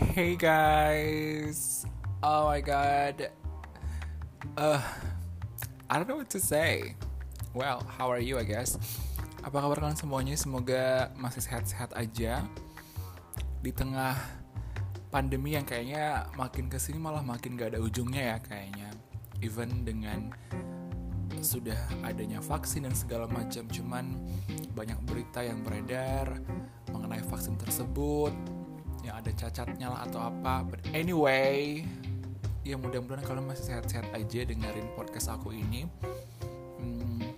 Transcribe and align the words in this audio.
Hey 0.00 0.32
guys. 0.32 1.84
Oh 2.24 2.48
my 2.48 2.64
god. 2.64 3.28
Uh 4.56 4.80
I 5.92 6.00
don't 6.00 6.08
know 6.08 6.16
what 6.16 6.32
to 6.32 6.40
say. 6.40 6.96
Well, 7.52 7.84
how 7.84 8.08
are 8.08 8.16
you 8.16 8.40
I 8.40 8.48
guess? 8.48 8.80
Apa 9.44 9.60
kabar 9.60 9.76
kalian 9.76 10.00
semuanya? 10.00 10.40
Semoga 10.40 11.12
masih 11.20 11.44
sehat-sehat 11.44 11.92
aja 11.92 12.48
di 13.60 13.76
tengah 13.76 14.16
pandemi 15.12 15.52
yang 15.52 15.68
kayaknya 15.68 16.32
makin 16.32 16.72
ke 16.72 16.80
sini 16.80 16.96
malah 16.96 17.20
makin 17.20 17.60
gak 17.60 17.76
ada 17.76 17.84
ujungnya 17.84 18.24
ya 18.24 18.36
kayaknya. 18.40 18.88
Even 19.44 19.84
dengan 19.84 20.32
sudah 21.44 21.76
adanya 22.08 22.40
vaksin 22.40 22.88
dan 22.88 22.96
segala 22.96 23.28
macam, 23.28 23.68
cuman 23.68 24.16
banyak 24.72 24.96
berita 25.04 25.44
yang 25.44 25.60
beredar 25.60 26.40
mengenai 26.88 27.20
vaksin 27.28 27.60
tersebut 27.60 28.59
yang 29.04 29.16
ada 29.16 29.32
cacatnya 29.32 29.88
lah 29.88 30.04
atau 30.04 30.20
apa. 30.20 30.64
But 30.66 30.80
anyway, 30.92 31.84
ya 32.64 32.76
mudah-mudahan 32.76 33.24
kalian 33.24 33.48
masih 33.48 33.72
sehat-sehat 33.72 34.12
aja 34.12 34.44
dengerin 34.44 34.88
podcast 34.96 35.32
aku 35.32 35.56
ini. 35.56 35.88
Hmm, 36.80 37.32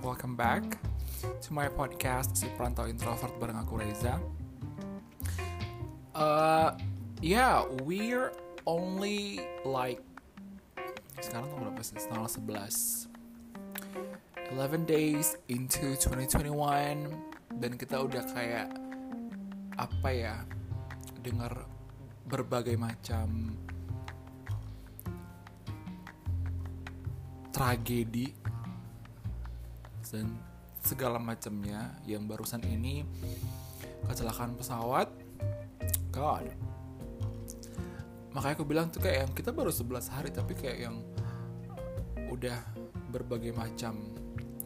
welcome 0.00 0.36
back 0.36 0.64
to 1.44 1.52
my 1.52 1.68
podcast 1.68 2.36
si 2.36 2.48
Perantau 2.56 2.88
Introvert 2.88 3.32
bareng 3.36 3.60
aku 3.60 3.80
Reza. 3.80 4.16
Uh, 6.14 6.72
yeah, 7.20 7.66
we're 7.84 8.30
only 8.64 9.42
like 9.66 10.00
sekarang 11.20 11.48
tuh 11.48 11.58
berapa 11.58 11.80
sih? 11.80 11.96
Tanggal 11.96 12.28
11 12.28 13.08
11 14.54 14.84
days 14.86 15.40
into 15.50 15.96
2021 15.98 17.10
dan 17.58 17.72
kita 17.74 17.96
udah 17.96 18.22
kayak 18.30 18.68
apa 19.74 20.10
ya 20.14 20.36
dengar 21.24 21.64
berbagai 22.28 22.76
macam 22.76 23.56
tragedi 27.48 28.28
dan 30.12 30.36
segala 30.84 31.16
macamnya 31.16 31.96
yang 32.04 32.28
barusan 32.28 32.60
ini 32.68 33.08
kecelakaan 34.04 34.52
pesawat 34.54 35.08
God. 36.12 36.46
Makanya 38.36 38.54
aku 38.54 38.66
bilang 38.68 38.92
tuh 38.92 39.00
kayak 39.00 39.26
yang 39.26 39.32
kita 39.32 39.50
baru 39.50 39.72
11 39.72 40.14
hari 40.14 40.28
tapi 40.28 40.52
kayak 40.52 40.78
yang 40.90 41.00
udah 42.28 42.58
berbagai 43.10 43.54
macam 43.54 44.12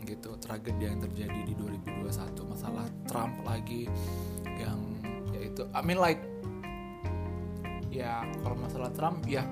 gitu 0.08 0.40
tragedi 0.40 0.88
yang 0.88 1.00
terjadi 1.04 1.40
di 1.44 1.52
2021 1.52 2.08
masalah 2.48 2.88
Trump 3.04 3.44
lagi 3.44 3.84
yang 4.56 4.80
yaitu 5.36 5.68
I 5.76 5.84
mean 5.84 6.00
like 6.00 6.20
ya 7.98 8.22
kalau 8.46 8.54
masalah 8.54 8.94
Trump 8.94 9.26
ya 9.26 9.42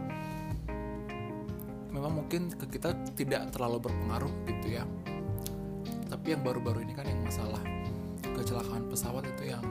memang 1.97 2.12
mungkin 2.22 2.53
ke 2.53 2.77
kita 2.77 2.92
tidak 3.16 3.48
terlalu 3.56 3.88
berpengaruh 3.88 4.34
gitu 4.44 4.77
ya. 4.77 4.84
Tapi 6.12 6.36
yang 6.36 6.44
baru-baru 6.44 6.84
ini 6.84 6.92
kan 6.92 7.08
yang 7.08 7.25
masalah 7.25 7.64
kecelakaan 8.20 8.84
pesawat 8.92 9.25
itu 9.25 9.56
yang 9.56 9.64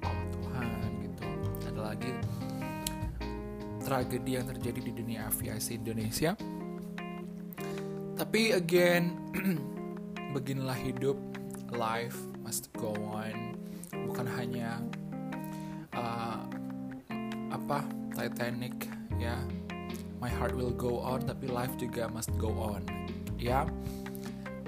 oh 0.00 0.20
Tuhan 0.32 0.66
gitu. 1.04 1.24
Ada 1.68 1.80
lagi 1.92 2.10
tragedi 3.84 4.30
yang 4.40 4.48
terjadi 4.48 4.80
di 4.80 4.92
dunia 4.96 5.28
aviasi 5.28 5.76
Indonesia. 5.76 6.32
Tapi 8.16 8.56
again 8.56 9.12
beginilah 10.34 10.80
hidup. 10.80 11.20
Life 11.76 12.16
must 12.40 12.72
go 12.78 12.96
on. 13.12 13.58
Bukan 13.92 14.24
hanya 14.38 14.80
Titanic 18.26 18.90
ya. 19.22 19.38
My 20.18 20.32
heart 20.32 20.58
will 20.58 20.74
go 20.74 20.98
on 20.98 21.22
tapi 21.30 21.46
life 21.46 21.72
juga 21.78 22.10
must 22.10 22.34
go 22.34 22.50
on 22.58 22.82
ya. 23.38 23.70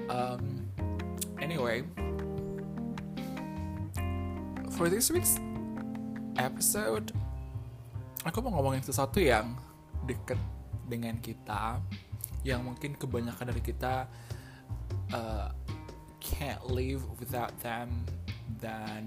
Um, 0.07 0.63
anyway 1.37 1.83
for 4.79 4.87
this 4.87 5.11
week's 5.11 5.35
episode 6.39 7.11
aku 8.23 8.39
mau 8.39 8.55
ngomongin 8.55 8.79
sesuatu 8.79 9.19
yang 9.19 9.59
deket 10.07 10.39
dengan 10.87 11.19
kita 11.19 11.83
yang 12.47 12.63
mungkin 12.63 12.95
kebanyakan 12.95 13.51
dari 13.51 13.59
kita 13.59 14.07
uh, 15.11 15.51
can't 16.23 16.63
live 16.71 17.03
without 17.19 17.51
them 17.59 18.07
dan 18.63 19.03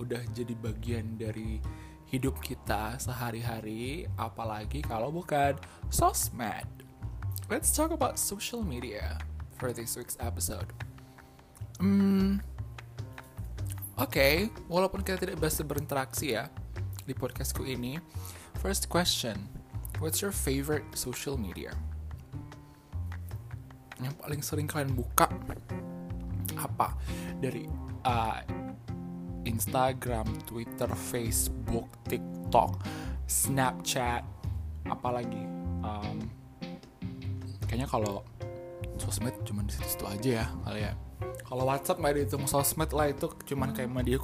udah 0.00 0.24
jadi 0.32 0.56
bagian 0.64 1.20
dari 1.20 1.60
hidup 2.10 2.42
kita 2.42 2.98
sehari-hari 2.98 4.10
apalagi 4.18 4.82
kalau 4.82 5.14
bukan 5.14 5.54
sosmed. 5.88 6.66
Let's 7.46 7.70
talk 7.70 7.94
about 7.94 8.18
social 8.18 8.62
media 8.66 9.18
for 9.58 9.70
this 9.70 9.94
week's 9.94 10.18
episode. 10.18 10.70
Hmm 11.78 12.42
oke 14.00 14.16
okay, 14.16 14.48
walaupun 14.64 15.04
kita 15.04 15.20
tidak 15.20 15.36
bisa 15.40 15.60
berinteraksi 15.60 16.32
ya 16.32 16.48
di 17.04 17.12
podcastku 17.12 17.68
ini 17.68 18.00
first 18.64 18.88
question 18.88 19.36
what's 20.00 20.24
your 20.24 20.32
favorite 20.32 20.84
social 20.96 21.36
media? 21.36 21.70
Yang 24.00 24.14
paling 24.16 24.40
sering 24.40 24.66
kalian 24.66 24.96
buka 24.96 25.28
apa? 26.56 26.96
Dari 27.38 27.68
uh, 28.08 28.40
Instagram, 29.44 30.26
Twitter, 30.44 30.90
Facebook, 30.92 31.88
TikTok, 32.06 32.82
Snapchat, 33.24 34.24
apalagi 34.88 35.44
um, 35.84 36.18
kayaknya 37.68 37.86
kalau 37.86 38.26
sosmed 39.00 39.32
cuma 39.46 39.64
di 39.64 39.72
situ 39.72 40.04
aja 40.04 40.30
ya 40.44 40.46
kali 40.66 40.80
ya. 40.84 40.92
Kalau 41.46 41.66
WhatsApp 41.66 41.98
nggak 41.98 42.14
dihitung 42.14 42.44
sosmed 42.46 42.90
lah 42.94 43.10
itu 43.10 43.26
cuman 43.48 43.74
kayak 43.74 43.90
media 43.90 44.18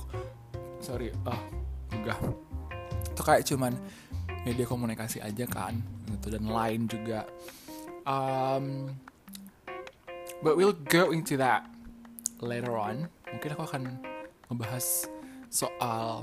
sorry 0.82 1.10
ah 1.24 1.40
enggak. 1.94 2.18
Itu 3.14 3.22
kayak 3.24 3.42
cuman 3.48 3.72
media 4.46 4.66
komunikasi 4.68 5.18
aja 5.22 5.46
kan 5.48 5.80
gitu 6.12 6.34
dan 6.34 6.44
lain 6.46 6.86
juga. 6.86 7.26
Um, 8.06 8.94
but 10.42 10.54
we'll 10.54 10.76
go 10.86 11.10
into 11.10 11.34
that 11.40 11.66
later 12.38 12.78
on. 12.78 13.10
Mungkin 13.26 13.48
aku 13.58 13.62
akan 13.66 13.82
ngebahas 14.50 15.10
soal 15.50 16.22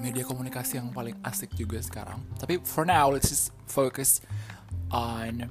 media 0.00 0.24
komunikasi 0.24 0.76
yang 0.76 0.92
paling 0.92 1.16
asik 1.24 1.52
juga 1.56 1.80
sekarang. 1.80 2.20
Tapi 2.36 2.60
for 2.62 2.84
now 2.84 3.08
let's 3.08 3.32
just 3.32 3.52
focus 3.68 4.20
on 4.92 5.48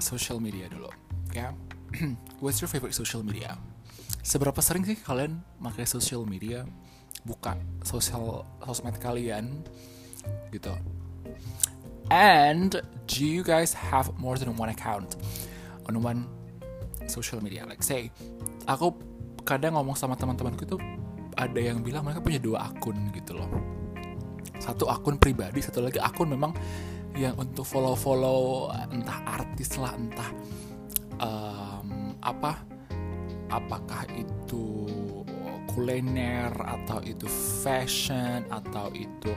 social 0.00 0.40
media 0.40 0.66
dulu 0.72 0.88
ya. 1.34 1.52
Okay? 1.52 2.16
what's 2.42 2.62
your 2.62 2.70
favorite 2.70 2.96
social 2.96 3.20
media? 3.20 3.58
Seberapa 4.20 4.60
sering 4.62 4.84
sih 4.86 4.96
kalian 5.00 5.40
pakai 5.60 5.84
social 5.84 6.24
media? 6.24 6.64
Buka 7.20 7.56
sosial 7.84 8.48
sosmed 8.64 8.96
kalian 8.96 9.60
gitu. 10.54 10.72
And 12.10 12.80
do 13.06 13.22
you 13.22 13.44
guys 13.46 13.70
have 13.76 14.10
more 14.18 14.34
than 14.34 14.56
one 14.56 14.72
account 14.72 15.14
on 15.86 16.00
one 16.02 16.26
social 17.06 17.38
media? 17.38 17.68
Like 17.68 17.84
say 17.84 18.10
aku 18.66 18.96
kadang 19.42 19.76
ngomong 19.76 19.96
sama 19.96 20.14
teman-temanku 20.16 20.64
itu 20.64 20.76
ada 21.36 21.60
yang 21.60 21.80
bilang 21.80 22.04
mereka 22.04 22.20
punya 22.20 22.40
dua 22.42 22.68
akun 22.70 22.96
gitu 23.14 23.36
loh. 23.36 23.48
Satu 24.60 24.86
akun 24.92 25.16
pribadi 25.16 25.64
satu 25.64 25.80
lagi 25.80 25.96
akun 25.96 26.32
memang 26.32 26.52
yang 27.16 27.34
untuk 27.40 27.66
follow-follow 27.66 28.70
entah 28.92 29.18
artis 29.26 29.74
lah 29.80 29.96
entah 29.96 30.30
um, 31.18 32.14
apa 32.20 32.60
apakah 33.50 34.06
itu 34.14 34.86
kuliner 35.70 36.50
atau 36.54 36.98
itu 37.02 37.26
fashion 37.62 38.46
atau 38.50 38.90
itu 38.94 39.32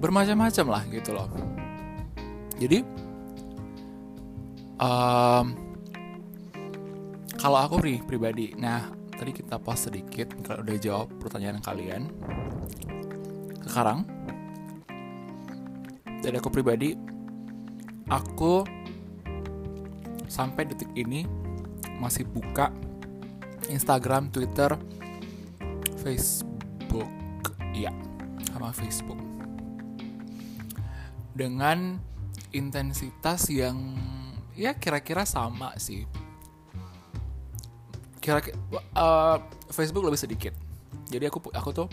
bermacam-macam 0.00 0.66
lah 0.68 0.82
gitu 0.92 1.10
loh. 1.16 1.28
Jadi 2.60 2.78
um, 4.78 5.46
kalau 7.38 7.58
aku 7.60 7.74
pri 7.80 7.94
pribadi 8.04 8.56
nah 8.56 8.88
tadi 9.24 9.40
kita 9.40 9.56
pas 9.56 9.80
sedikit 9.80 10.36
kalau 10.44 10.60
udah 10.60 10.76
jawab 10.76 11.08
pertanyaan 11.16 11.56
kalian. 11.64 12.12
Sekarang 13.64 14.04
dari 16.20 16.36
aku 16.36 16.52
pribadi 16.52 16.92
aku 18.12 18.68
sampai 20.28 20.68
detik 20.68 20.92
ini 20.92 21.24
masih 21.96 22.28
buka 22.28 22.68
Instagram, 23.72 24.28
Twitter, 24.28 24.76
Facebook, 26.04 27.08
ya, 27.72 27.96
sama 28.52 28.76
Facebook. 28.76 29.16
Dengan 31.32 31.96
intensitas 32.52 33.48
yang 33.48 33.96
ya 34.52 34.76
kira-kira 34.76 35.24
sama 35.24 35.72
sih 35.80 36.04
kira 38.24 38.40
uh, 38.96 39.36
Facebook 39.68 40.08
lebih 40.08 40.16
sedikit. 40.16 40.56
Jadi 41.12 41.28
aku 41.28 41.52
aku 41.52 41.70
tuh 41.76 41.86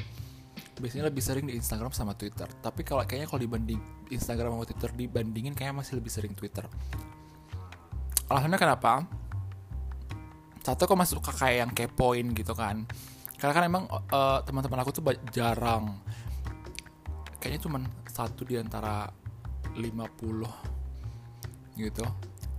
biasanya 0.80 1.12
lebih 1.12 1.20
sering 1.20 1.44
di 1.52 1.60
Instagram 1.60 1.92
sama 1.92 2.16
Twitter. 2.16 2.48
Tapi 2.64 2.88
kalau 2.88 3.04
kayaknya 3.04 3.28
kalau 3.28 3.44
dibanding 3.44 3.84
Instagram 4.08 4.56
sama 4.56 4.64
Twitter 4.64 4.90
dibandingin 4.96 5.52
kayaknya 5.52 5.84
masih 5.84 6.00
lebih 6.00 6.08
sering 6.08 6.32
Twitter. 6.32 6.64
Alasannya 8.32 8.56
kenapa? 8.56 9.04
Satu 10.64 10.88
kok 10.88 10.96
masuk 10.96 11.20
ke 11.20 11.36
kayak 11.36 11.58
yang 11.68 11.72
kepoin 11.76 12.32
gitu 12.32 12.56
kan. 12.56 12.88
Karena 13.36 13.52
kan 13.52 13.64
emang 13.68 13.84
uh, 13.92 14.40
teman-teman 14.48 14.80
aku 14.88 14.96
tuh 14.96 15.04
jarang. 15.36 16.00
Kayaknya 17.44 17.60
cuma 17.60 17.78
satu 18.08 18.48
di 18.48 18.56
antara 18.56 19.12
50 19.76 19.84
gitu. 21.76 22.06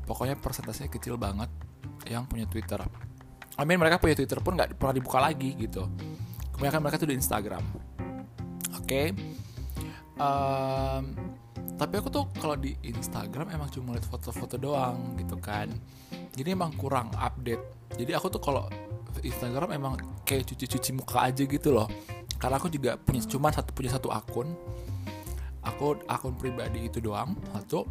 Pokoknya 0.05 0.37
persentasenya 0.37 0.93
kecil 0.93 1.17
banget 1.17 1.49
yang 2.11 2.27
punya 2.27 2.45
Twitter 2.51 2.83
I 3.59 3.63
mean 3.69 3.77
mereka 3.77 4.01
punya 4.01 4.17
Twitter 4.17 4.41
pun 4.41 4.57
nggak 4.57 4.81
pernah 4.81 4.95
dibuka 4.97 5.19
lagi 5.21 5.53
gitu. 5.61 5.85
Kebanyakan 6.57 6.81
mereka 6.81 6.97
tuh 7.01 7.09
di 7.13 7.17
Instagram. 7.17 7.65
Oke. 8.77 8.87
Okay? 8.87 9.07
um, 10.17 11.05
tapi 11.77 11.99
aku 11.99 12.09
tuh 12.15 12.25
kalau 12.39 12.55
di 12.55 12.79
Instagram 12.87 13.51
emang 13.53 13.69
cuma 13.73 13.97
lihat 13.97 14.07
foto-foto 14.07 14.57
doang 14.57 15.19
gitu 15.19 15.37
kan. 15.43 15.69
Jadi 16.33 16.49
emang 16.55 16.73
kurang 16.79 17.13
update. 17.19 17.93
Jadi 17.99 18.13
aku 18.17 18.33
tuh 18.33 18.41
kalau 18.41 18.71
Instagram 19.21 19.77
emang 19.77 19.95
kayak 20.25 20.49
cuci-cuci 20.49 20.97
muka 20.97 21.29
aja 21.29 21.43
gitu 21.45 21.75
loh. 21.75 21.91
Karena 22.41 22.57
aku 22.57 22.73
juga 22.73 22.97
punya 22.97 23.21
cuma 23.29 23.53
satu 23.53 23.71
punya 23.77 23.93
satu 23.93 24.09
akun. 24.09 24.55
Aku 25.63 26.01
akun 26.09 26.35
pribadi 26.39 26.91
itu 26.91 26.99
doang 26.99 27.39
satu 27.55 27.87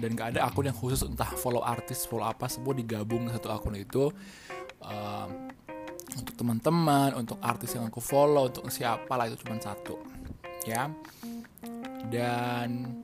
dan 0.00 0.16
gak 0.16 0.34
ada 0.34 0.48
akun 0.48 0.66
yang 0.66 0.76
khusus 0.76 1.04
entah 1.04 1.28
follow 1.36 1.60
artis 1.60 2.08
follow 2.08 2.24
apa 2.24 2.48
semua 2.48 2.72
digabung 2.72 3.28
satu 3.28 3.52
akun 3.52 3.76
itu. 3.76 4.08
Um, 4.80 5.52
untuk 6.10 6.34
teman-teman 6.34 7.14
untuk 7.14 7.38
artis 7.38 7.76
yang 7.76 7.86
aku 7.86 8.02
follow 8.02 8.50
untuk 8.50 8.66
siapa 8.72 9.14
lah 9.14 9.30
itu 9.30 9.38
cuma 9.46 9.60
satu 9.60 10.00
ya. 10.66 10.90
Dan 12.10 12.98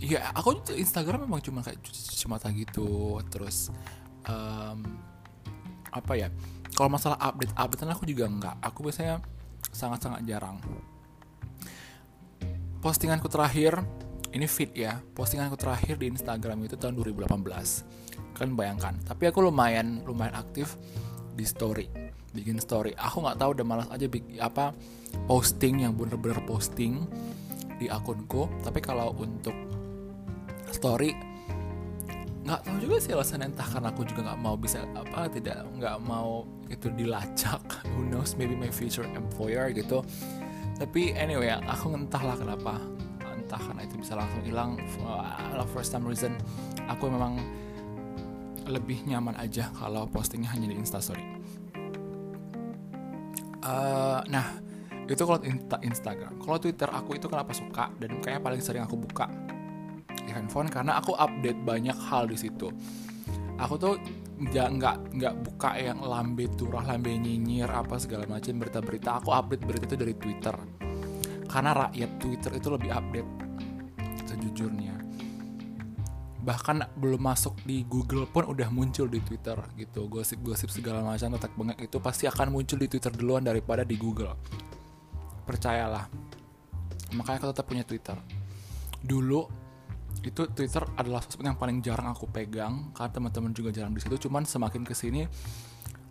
ya 0.00 0.30
aku 0.32 0.62
Instagram 0.72 1.26
memang 1.28 1.42
cuma 1.42 1.60
kayak 1.60 1.82
cuci, 1.82 2.24
mata 2.30 2.48
gitu. 2.54 3.20
Terus 3.28 3.68
um, 4.24 4.80
apa 5.92 6.12
ya 6.16 6.28
kalau 6.76 6.92
masalah 6.92 7.16
update 7.20 7.52
updatean 7.56 7.92
aku 7.92 8.04
juga 8.04 8.28
enggak 8.28 8.56
aku 8.60 8.88
biasanya 8.88 9.20
sangat-sangat 9.74 10.24
jarang. 10.24 10.56
Postinganku 12.80 13.26
terakhir 13.26 13.82
ini 14.36 14.44
fit 14.44 14.70
ya 14.76 15.00
postinganku 15.16 15.56
terakhir 15.56 15.96
di 15.96 16.12
Instagram 16.12 16.68
itu 16.68 16.76
tahun 16.76 17.00
2018 17.00 18.36
kalian 18.36 18.52
bayangkan 18.52 18.94
tapi 19.08 19.32
aku 19.32 19.40
lumayan 19.40 20.04
lumayan 20.04 20.36
aktif 20.36 20.76
di 21.36 21.44
story 21.48 21.88
bikin 22.36 22.60
story. 22.60 22.92
Aku 23.00 23.24
nggak 23.24 23.40
tahu 23.40 23.50
udah 23.56 23.64
malas 23.64 23.88
aja 23.88 24.04
bikin 24.04 24.36
apa 24.44 24.76
posting 25.24 25.88
yang 25.88 25.96
bener-bener 25.96 26.36
posting 26.44 27.08
di 27.80 27.88
akunku. 27.88 28.44
Tapi 28.60 28.84
kalau 28.84 29.16
untuk 29.16 29.56
story 30.68 31.16
nggak 32.46 32.62
tahu 32.62 32.76
juga 32.78 32.96
sih 33.02 33.10
alasan 33.10 33.42
entah 33.42 33.66
karena 33.66 33.90
aku 33.90 34.06
juga 34.06 34.30
nggak 34.30 34.38
mau 34.38 34.54
bisa 34.54 34.86
apa 34.94 35.26
tidak 35.32 35.64
nggak 35.80 35.96
mau 36.04 36.44
itu 36.68 36.92
dilacak. 36.92 37.64
Who 37.96 38.04
knows 38.12 38.36
maybe 38.36 38.52
my 38.52 38.68
future 38.68 39.08
employer 39.08 39.72
gitu. 39.72 40.04
Tapi 40.76 41.16
anyway 41.16 41.56
aku 41.56 41.96
entahlah 41.96 42.36
kenapa 42.36 42.76
entah 43.46 43.62
karena 43.62 43.86
itu 43.86 43.94
bisa 43.94 44.18
langsung 44.18 44.42
hilang. 44.42 44.74
Uh, 44.98 45.62
for 45.70 45.86
some 45.86 46.02
reason 46.02 46.34
aku 46.90 47.06
memang 47.06 47.38
lebih 48.66 49.06
nyaman 49.06 49.38
aja 49.38 49.70
kalau 49.78 50.10
postingnya 50.10 50.50
hanya 50.50 50.66
di 50.66 50.74
instastory 50.74 51.22
uh, 53.62 54.20
nah 54.26 54.66
itu 55.06 55.22
kalau 55.22 55.38
insta 55.46 55.78
Instagram. 55.86 56.34
Kalau 56.42 56.58
Twitter 56.58 56.90
aku 56.90 57.14
itu 57.14 57.30
kenapa 57.30 57.54
suka 57.54 57.94
dan 58.02 58.18
kayak 58.18 58.42
paling 58.42 58.58
sering 58.58 58.82
aku 58.82 58.98
buka 58.98 59.30
di 60.10 60.34
handphone 60.34 60.66
karena 60.66 60.98
aku 60.98 61.14
update 61.14 61.62
banyak 61.62 61.94
hal 62.10 62.26
di 62.26 62.34
situ. 62.34 62.74
Aku 63.62 63.78
tuh 63.78 63.94
nggak 64.36 64.68
nggak 64.76 64.96
nggak 65.16 65.34
buka 65.46 65.70
yang 65.78 66.02
lambe 66.02 66.50
turah 66.58 66.84
lambe 66.84 67.14
nyinyir 67.14 67.70
apa 67.70 68.02
segala 68.02 68.26
macam 68.26 68.58
berita-berita. 68.58 69.22
Aku 69.22 69.30
update 69.30 69.62
berita 69.62 69.86
itu 69.86 69.96
dari 69.96 70.14
Twitter 70.18 70.56
karena 71.46 71.72
rakyat 71.86 72.10
Twitter 72.18 72.52
itu 72.54 72.68
lebih 72.70 72.90
update 72.92 73.30
sejujurnya. 74.26 74.94
Bahkan 76.46 76.98
belum 77.02 77.22
masuk 77.22 77.58
di 77.66 77.82
Google 77.86 78.30
pun 78.30 78.46
udah 78.46 78.70
muncul 78.70 79.10
di 79.10 79.18
Twitter 79.18 79.58
gitu. 79.74 80.06
Gosip-gosip 80.06 80.70
segala 80.70 81.02
macam 81.02 81.34
tetek 81.34 81.52
bengek 81.58 81.78
itu 81.90 81.98
pasti 81.98 82.30
akan 82.30 82.54
muncul 82.54 82.78
di 82.78 82.86
Twitter 82.86 83.10
duluan 83.10 83.42
daripada 83.42 83.82
di 83.82 83.98
Google. 83.98 84.34
Percayalah. 85.42 86.06
Makanya 87.18 87.38
aku 87.42 87.46
tetap 87.50 87.66
punya 87.66 87.82
Twitter. 87.82 88.14
Dulu 89.02 89.66
itu 90.22 90.42
Twitter 90.50 90.82
adalah 90.98 91.22
sosmed 91.22 91.46
yang 91.46 91.58
paling 91.58 91.78
jarang 91.82 92.10
aku 92.10 92.26
pegang 92.26 92.90
karena 92.94 93.10
teman-teman 93.10 93.50
juga 93.54 93.74
jarang 93.74 93.94
di 93.94 94.02
situ. 94.02 94.26
Cuman 94.26 94.46
semakin 94.46 94.82
ke 94.86 94.94
sini 94.94 95.26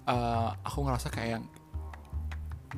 uh, 0.07 0.49
aku 0.63 0.83
ngerasa 0.83 1.07
kayak 1.11 1.43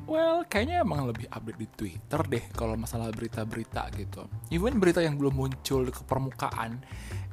Well, 0.04 0.46
kayaknya 0.46 0.86
emang 0.86 1.08
lebih 1.08 1.26
update 1.32 1.58
di 1.58 1.68
Twitter 1.74 2.20
deh 2.28 2.44
kalau 2.54 2.78
masalah 2.78 3.10
berita-berita 3.10 3.90
gitu. 3.98 4.28
Even 4.54 4.78
berita 4.78 5.02
yang 5.02 5.18
belum 5.18 5.34
muncul 5.34 5.88
ke 5.88 6.02
permukaan 6.06 6.80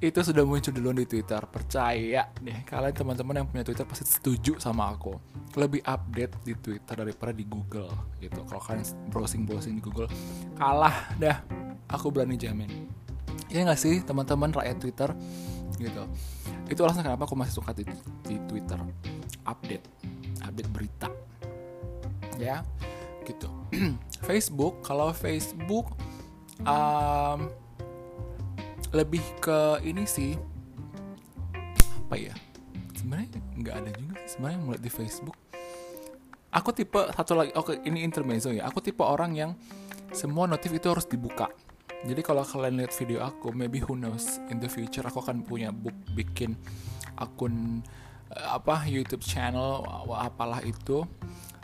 itu 0.03 0.19
sudah 0.19 0.43
muncul 0.43 0.73
duluan 0.75 0.97
di 0.97 1.07
Twitter. 1.07 1.39
Percaya 1.47 2.27
deh, 2.41 2.57
kalian 2.65 2.95
teman-teman 2.95 3.43
yang 3.43 3.47
punya 3.47 3.63
Twitter 3.63 3.85
pasti 3.87 4.07
setuju 4.07 4.57
sama 4.59 4.91
aku. 4.91 5.15
Lebih 5.55 5.85
update 5.85 6.33
di 6.43 6.53
Twitter 6.57 6.95
daripada 6.99 7.31
di 7.31 7.45
Google 7.47 7.91
gitu. 8.19 8.43
Kalau 8.43 8.61
kalian 8.63 8.83
browsing-browsing 9.11 9.79
di 9.79 9.81
Google, 9.83 10.09
kalah 10.59 11.11
dah. 11.15 11.39
Aku 11.91 12.09
berani 12.09 12.35
jamin. 12.35 12.89
Ya 13.47 13.61
nggak 13.63 13.79
sih 13.79 14.01
teman-teman 14.03 14.51
rakyat 14.51 14.77
Twitter 14.81 15.09
gitu. 15.79 16.03
Itu 16.67 16.81
alasan 16.83 17.05
kenapa 17.07 17.23
aku 17.23 17.37
masih 17.39 17.61
suka 17.61 17.71
di, 17.71 17.87
di 18.25 18.35
Twitter. 18.51 18.79
Update, 19.45 19.85
update 20.43 20.69
berita 20.73 21.07
ya. 22.39 22.61
Gitu. 23.25 23.49
Facebook 24.27 24.81
kalau 24.85 25.11
Facebook 25.11 25.93
um, 26.63 27.49
lebih 28.95 29.23
ke 29.43 29.81
ini 29.83 30.07
sih. 30.07 30.39
Apa 32.05 32.15
ya? 32.15 32.35
Sebenarnya 32.95 33.27
nggak 33.59 33.75
ada 33.75 33.91
juga 33.97 34.13
sih 34.23 34.35
sebenarnya 34.35 34.59
mulai 34.61 34.81
di 34.81 34.91
Facebook. 34.91 35.37
Aku 36.55 36.71
tipe 36.71 36.99
satu 37.11 37.35
lagi 37.35 37.51
oke 37.55 37.83
ini 37.83 38.03
intermezzo 38.03 38.51
ya. 38.51 38.67
Aku 38.71 38.79
tipe 38.79 39.03
orang 39.03 39.35
yang 39.35 39.51
semua 40.15 40.47
notif 40.47 40.71
itu 40.71 40.87
harus 40.87 41.03
dibuka. 41.03 41.51
Jadi 42.05 42.21
kalau 42.21 42.45
kalian 42.45 42.79
lihat 42.79 42.93
video 42.93 43.25
aku 43.25 43.49
maybe 43.49 43.81
who 43.81 43.97
knows 43.97 44.37
in 44.53 44.61
the 44.61 44.69
future 44.69 45.01
aku 45.03 45.25
akan 45.25 45.41
punya 45.41 45.73
book 45.73 45.95
bikin 46.13 46.53
akun 47.17 47.81
eh, 48.29 48.47
apa 48.47 48.85
YouTube 48.85 49.25
channel 49.25 49.81
apalah 50.13 50.61
itu 50.61 51.01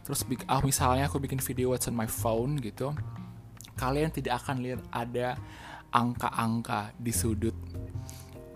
terus 0.01 0.25
ah, 0.49 0.61
misalnya 0.61 1.05
aku 1.05 1.21
bikin 1.21 1.37
video 1.41 1.73
what's 1.73 1.85
on 1.85 1.95
my 1.97 2.09
phone 2.09 2.57
gitu 2.57 2.93
kalian 3.81 4.13
tidak 4.13 4.45
akan 4.45 4.61
lihat 4.61 4.81
ada 4.93 5.37
angka-angka 5.91 6.95
di 6.95 7.11
sudut 7.11 7.55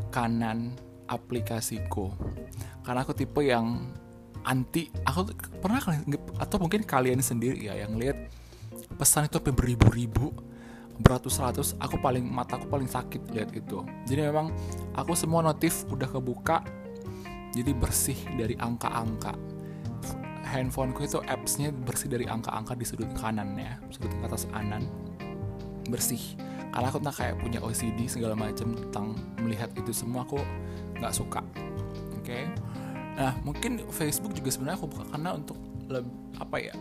kanan 0.10 0.78
aplikasiku. 1.06 2.14
Karena 2.82 3.04
aku 3.04 3.14
tipe 3.18 3.42
yang 3.44 3.92
anti 4.46 4.88
aku 5.04 5.34
pernah 5.60 5.82
atau 6.38 6.58
mungkin 6.62 6.86
kalian 6.86 7.20
sendiri 7.20 7.66
ya 7.66 7.74
yang 7.74 7.98
lihat 7.98 8.30
pesan 9.02 9.26
itu 9.26 9.42
beribu-ribu 9.42 10.30
beratus-ratus 10.96 11.76
aku 11.82 11.98
paling 11.98 12.24
mata 12.24 12.56
aku 12.56 12.72
paling 12.72 12.88
sakit 12.88 13.34
lihat 13.36 13.52
itu. 13.52 13.84
Jadi 14.08 14.22
memang 14.32 14.54
aku 14.96 15.12
semua 15.18 15.44
notif 15.44 15.84
udah 15.92 16.08
kebuka 16.08 16.64
jadi 17.52 17.72
bersih 17.76 18.20
dari 18.40 18.56
angka-angka 18.56 19.55
handphoneku 20.46 21.04
itu 21.04 21.18
appsnya 21.26 21.74
bersih 21.74 22.08
dari 22.08 22.30
angka-angka 22.30 22.78
di 22.78 22.86
sudut 22.86 23.10
kanan 23.18 23.58
ya 23.58 23.82
sudut 23.90 24.14
atas 24.22 24.46
kanan 24.54 24.86
bersih. 25.90 26.22
Karena 26.70 26.92
aku 26.92 27.00
tak 27.00 27.16
kayak 27.18 27.36
punya 27.40 27.60
OCD 27.64 28.06
segala 28.06 28.36
macam 28.36 28.76
tentang 28.76 29.16
melihat 29.40 29.72
itu 29.80 29.96
semua 29.96 30.28
aku 30.28 30.38
nggak 31.00 31.14
suka. 31.14 31.42
Oke? 32.20 32.26
Okay? 32.26 32.44
nah 33.16 33.32
mungkin 33.48 33.80
Facebook 33.96 34.36
juga 34.36 34.52
sebenarnya 34.52 34.76
aku 34.76 34.92
buka 34.92 35.08
karena 35.08 35.30
untuk 35.40 35.56
lebih, 35.88 36.12
apa 36.36 36.58
ya 36.60 36.76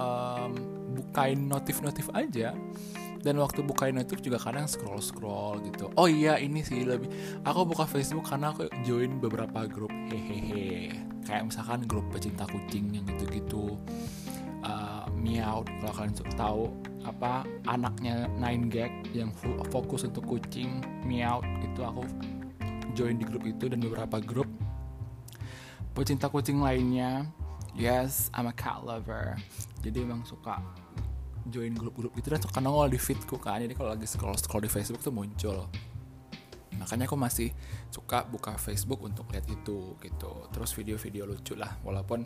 um, 0.00 0.50
bukain 0.96 1.40
notif-notif 1.46 2.08
aja 2.16 2.56
dan 3.20 3.36
waktu 3.36 3.60
bukain 3.60 3.96
notif 3.96 4.24
juga 4.24 4.40
kadang 4.40 4.64
scroll 4.64 5.00
scroll 5.00 5.60
gitu. 5.68 5.92
Oh 5.96 6.08
iya 6.08 6.40
ini 6.40 6.64
sih 6.64 6.84
lebih 6.88 7.08
aku 7.44 7.68
buka 7.68 7.84
Facebook 7.84 8.24
karena 8.28 8.52
aku 8.52 8.68
join 8.84 9.20
beberapa 9.20 9.68
grup 9.68 9.92
hehehe. 10.08 10.96
Kayak 11.28 11.52
misalkan 11.52 11.84
grup 11.84 12.08
pecinta 12.08 12.48
kucing 12.48 12.96
yang 12.96 13.04
gitu-gitu. 13.04 13.76
Uh, 14.60 15.08
Meow 15.16 15.64
kalau 15.80 15.94
kalian 15.96 16.14
tahu 16.36 16.62
apa 17.08 17.48
anaknya 17.64 18.28
Nine 18.36 18.68
Gag 18.68 18.92
yang 19.16 19.32
fokus 19.72 20.04
untuk 20.04 20.28
kucing 20.28 20.84
Meow 21.08 21.40
itu 21.64 21.80
aku 21.80 22.04
join 22.92 23.16
di 23.16 23.24
grup 23.24 23.44
itu 23.48 23.72
dan 23.72 23.80
beberapa 23.80 24.20
grup 24.20 24.48
pecinta 25.96 26.28
kucing 26.28 26.60
lainnya. 26.60 27.28
Yes 27.76 28.28
I'm 28.36 28.48
a 28.48 28.54
cat 28.56 28.84
lover. 28.84 29.36
Jadi 29.80 30.04
emang 30.04 30.28
suka 30.28 30.60
join 31.50 31.74
grup-grup 31.74 32.14
itu 32.16 32.30
dan 32.30 32.40
suka 32.40 32.62
nongol 32.62 32.88
di 32.88 32.98
feedku 33.02 33.36
kan 33.36 33.60
jadi 33.60 33.74
kalau 33.74 33.92
lagi 33.92 34.06
scroll 34.06 34.38
scroll 34.38 34.64
di 34.64 34.70
Facebook 34.70 35.02
tuh 35.02 35.12
muncul. 35.12 35.66
Makanya 36.80 37.04
aku 37.04 37.18
masih 37.18 37.52
suka 37.92 38.24
buka 38.24 38.56
Facebook 38.56 39.04
untuk 39.04 39.28
lihat 39.34 39.44
itu 39.52 40.00
gitu. 40.00 40.48
Terus 40.48 40.70
video-video 40.72 41.28
lucu 41.28 41.52
lah 41.52 41.76
walaupun 41.84 42.24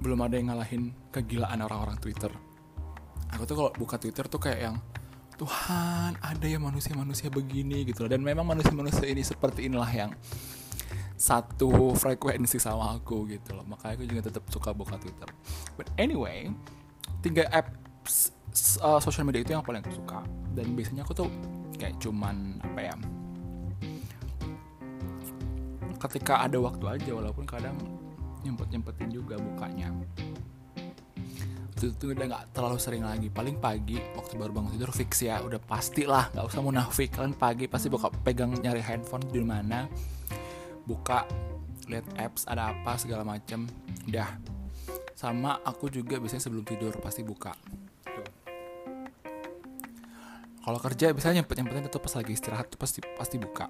belum 0.00 0.20
ada 0.24 0.38
yang 0.38 0.54
ngalahin 0.54 0.94
kegilaan 1.10 1.60
orang-orang 1.60 1.98
Twitter. 1.98 2.30
Aku 3.34 3.42
tuh 3.44 3.56
kalau 3.58 3.70
buka 3.74 3.98
Twitter 3.98 4.24
tuh 4.30 4.38
kayak 4.38 4.60
yang 4.70 4.76
Tuhan 5.40 6.20
ada 6.20 6.44
ya 6.44 6.60
manusia-manusia 6.60 7.32
begini 7.32 7.88
gitu 7.88 8.04
dan 8.04 8.20
memang 8.20 8.44
manusia-manusia 8.44 9.08
ini 9.08 9.24
seperti 9.24 9.72
inilah 9.72 9.88
yang 9.88 10.12
satu 11.16 11.96
frekuensi 11.96 12.56
sama 12.56 12.96
aku 12.96 13.28
gitu 13.28 13.56
loh. 13.56 13.64
Makanya 13.64 13.92
aku 13.96 14.04
juga 14.06 14.22
tetap 14.28 14.44
suka 14.52 14.70
buka 14.72 15.00
Twitter. 15.00 15.28
But 15.76 15.90
anyway 15.96 16.52
tiga 17.20 17.44
apps 17.52 18.32
uh, 18.80 18.98
social 18.98 19.24
media 19.28 19.44
itu 19.44 19.52
yang 19.52 19.64
paling 19.64 19.84
aku 19.84 19.94
suka. 20.00 20.24
Dan 20.56 20.74
biasanya 20.74 21.06
aku 21.06 21.14
tuh 21.14 21.28
kayak 21.80 21.96
cuman 22.02 22.60
apa 22.60 22.92
ya 22.92 22.94
ketika 26.00 26.48
ada 26.48 26.56
waktu 26.56 26.84
aja 26.88 27.10
walaupun 27.12 27.44
kadang 27.44 27.76
nyempet 28.40 28.72
nyempetin 28.72 29.12
juga 29.12 29.36
bukanya. 29.36 29.92
Itu, 31.80 32.12
udah 32.12 32.26
nggak 32.28 32.44
terlalu 32.52 32.76
sering 32.76 33.04
lagi. 33.08 33.32
Paling 33.32 33.56
pagi 33.56 33.96
waktu 34.12 34.36
baru 34.36 34.52
bangun 34.52 34.76
tidur 34.76 34.92
fix 34.92 35.24
ya 35.24 35.40
udah 35.40 35.56
pasti 35.60 36.04
lah 36.04 36.28
nggak 36.32 36.44
usah 36.44 36.60
munafik. 36.60 37.08
Kalian 37.12 37.36
pagi 37.36 37.68
pasti 37.68 37.88
buka 37.88 38.12
pegang 38.24 38.52
nyari 38.52 38.84
handphone 38.84 39.24
di 39.28 39.40
mana 39.40 39.88
buka 40.84 41.24
lihat 41.88 42.04
apps 42.20 42.44
ada 42.48 42.72
apa 42.72 43.00
segala 43.00 43.24
macem. 43.24 43.64
Udah 44.08 44.28
sama 45.20 45.60
aku 45.68 45.92
juga 45.92 46.16
biasanya 46.16 46.48
sebelum 46.48 46.64
tidur 46.64 46.96
pasti 46.96 47.20
buka. 47.20 47.52
Kalau 50.64 50.78
kerja 50.80 51.12
biasanya 51.12 51.44
nyempet 51.44 51.60
nyempetin 51.60 51.92
itu 51.92 52.00
pas 52.00 52.14
lagi 52.16 52.32
istirahat 52.32 52.72
tuh 52.72 52.80
pasti 52.80 53.04
pasti 53.04 53.36
buka. 53.36 53.68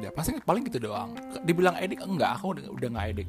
Udah 0.00 0.08
pasti 0.16 0.40
paling 0.40 0.64
gitu 0.64 0.88
doang. 0.88 1.12
Dibilang 1.44 1.76
edik 1.76 2.00
enggak 2.00 2.40
aku 2.40 2.56
udah 2.56 2.64
udah 2.72 2.88
nggak 2.96 3.06
edik. 3.12 3.28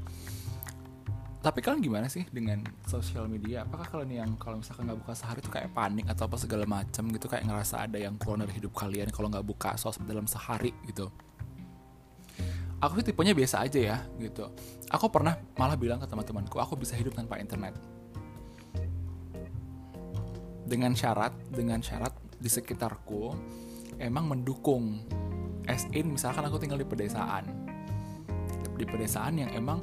Tapi 1.44 1.60
kalian 1.60 1.84
gimana 1.84 2.08
sih 2.08 2.24
dengan 2.32 2.64
sosial 2.88 3.28
media? 3.28 3.68
Apakah 3.68 4.00
kalian 4.00 4.12
yang 4.24 4.32
kalau 4.40 4.64
misalkan 4.64 4.88
nggak 4.88 5.00
buka 5.04 5.14
sehari 5.16 5.40
tuh 5.44 5.52
kayak 5.52 5.72
panik 5.76 6.08
atau 6.08 6.24
apa 6.28 6.40
segala 6.40 6.64
macam 6.64 7.04
gitu? 7.12 7.28
Kayak 7.28 7.52
ngerasa 7.52 7.84
ada 7.84 8.00
yang 8.00 8.16
kurang 8.16 8.48
dari 8.48 8.56
hidup 8.64 8.72
kalian 8.76 9.12
kalau 9.12 9.28
nggak 9.28 9.44
buka 9.44 9.76
sosmed 9.76 10.08
dalam 10.08 10.24
sehari 10.24 10.72
gitu? 10.88 11.12
Aku 12.78 13.02
sih 13.02 13.10
tipenya 13.10 13.34
biasa 13.34 13.66
aja 13.66 13.80
ya 13.82 13.98
gitu. 14.22 14.54
Aku 14.94 15.10
pernah 15.10 15.34
malah 15.58 15.74
bilang 15.74 15.98
ke 15.98 16.06
teman-temanku 16.06 16.62
aku 16.62 16.78
bisa 16.78 16.94
hidup 16.94 17.18
tanpa 17.18 17.42
internet. 17.42 17.74
Dengan 20.68 20.94
syarat, 20.94 21.34
dengan 21.50 21.82
syarat 21.82 22.14
di 22.38 22.50
sekitarku 22.52 23.34
emang 23.98 24.30
mendukung. 24.30 25.02
As 25.66 25.90
in 25.92 26.14
misalkan 26.14 26.46
aku 26.46 26.62
tinggal 26.62 26.78
di 26.78 26.88
pedesaan. 26.88 27.50
Di 28.78 28.86
pedesaan 28.86 29.42
yang 29.42 29.52
emang 29.58 29.82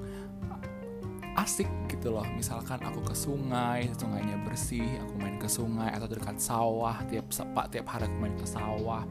asik 1.35 1.67
gitu 1.91 2.15
loh. 2.15 2.27
Misalkan 2.35 2.79
aku 2.83 3.03
ke 3.03 3.15
sungai 3.15 3.91
sungainya 3.99 4.39
bersih 4.47 4.87
aku 5.03 5.15
main 5.19 5.37
ke 5.39 5.51
sungai 5.51 5.91
atau 5.91 6.07
dekat 6.07 6.39
sawah 6.39 6.97
tiap 7.11 7.27
sepak 7.31 7.71
tiap 7.75 7.91
hari 7.91 8.07
aku 8.07 8.17
main 8.23 8.37
ke 8.39 8.47
sawah 8.47 9.03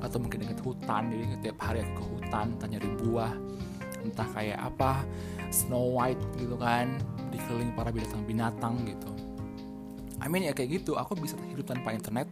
atau 0.00 0.18
mungkin 0.20 0.44
dekat 0.44 0.60
hutan. 0.60 1.08
Jadi 1.08 1.24
tiap 1.40 1.58
hari 1.60 1.80
aku 1.84 1.92
ke 1.96 2.04
hutan 2.16 2.46
tanya 2.60 2.78
buah 2.80 3.32
entah 4.00 4.28
kayak 4.32 4.60
apa 4.60 5.04
Snow 5.52 5.92
White 5.92 6.20
gitu 6.40 6.56
kan 6.56 6.96
dikelilingi 7.32 7.72
para 7.76 7.92
binatang-binatang 7.92 8.74
gitu. 8.88 9.10
I 10.20 10.28
mean 10.28 10.44
ya 10.44 10.52
kayak 10.52 10.84
gitu. 10.84 11.00
Aku 11.00 11.16
bisa 11.16 11.36
hidup 11.48 11.64
tanpa 11.64 11.96
internet 11.96 12.28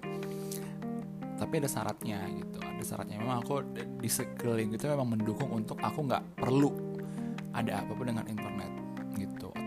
tapi 1.41 1.63
ada 1.63 1.71
syaratnya 1.71 2.21
gitu. 2.37 2.59
Ada 2.61 2.83
syaratnya. 2.85 3.17
Memang 3.17 3.41
aku 3.41 3.65
di 3.75 4.11
sekeliling 4.13 4.77
itu 4.77 4.85
memang 4.85 5.17
mendukung 5.17 5.49
untuk 5.57 5.81
aku 5.81 6.05
nggak 6.05 6.37
perlu 6.37 6.69
ada 7.57 7.83
apa 7.83 7.91
pun 7.97 8.07
dengan 8.07 8.29
internet 8.29 8.78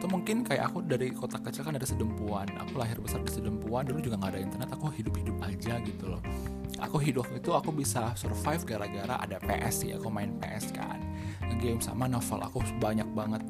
atau 0.02 0.18
mungkin 0.18 0.42
kayak 0.42 0.74
aku 0.74 0.82
dari 0.82 1.14
kota 1.14 1.38
kecil 1.38 1.62
kan 1.62 1.78
ada 1.78 1.86
sedempuan. 1.86 2.50
Aku 2.66 2.82
lahir 2.82 2.98
besar 2.98 3.22
di 3.22 3.30
sedempuan 3.30 3.86
dulu 3.86 4.02
juga 4.02 4.18
nggak 4.18 4.34
ada 4.34 4.42
internet 4.42 4.70
aku 4.74 4.90
hidup 4.98 5.14
hidup 5.14 5.38
aja 5.46 5.78
gitu 5.86 6.10
loh. 6.10 6.18
Aku 6.82 6.98
hidup 6.98 7.30
itu 7.38 7.54
aku 7.54 7.70
bisa 7.70 8.10
survive 8.18 8.66
gara-gara 8.66 9.22
ada 9.22 9.38
PS 9.38 9.86
sih 9.86 9.94
aku 9.94 10.10
main 10.10 10.34
PS 10.42 10.74
kan. 10.74 10.98
Game 11.62 11.78
sama 11.78 12.10
novel 12.10 12.42
aku 12.42 12.66
banyak 12.82 13.06
banget 13.14 13.46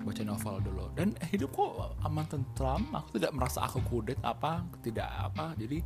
baca 0.00 0.22
novel 0.24 0.64
dulu. 0.64 0.88
Dan 0.96 1.12
hidupku 1.28 1.60
aman 2.00 2.24
tentram 2.24 2.80
aku 2.96 3.20
tidak 3.20 3.36
merasa 3.36 3.68
aku 3.68 3.84
kudet 3.84 4.16
apa 4.24 4.64
tidak 4.80 5.04
apa. 5.04 5.52
Jadi 5.60 5.84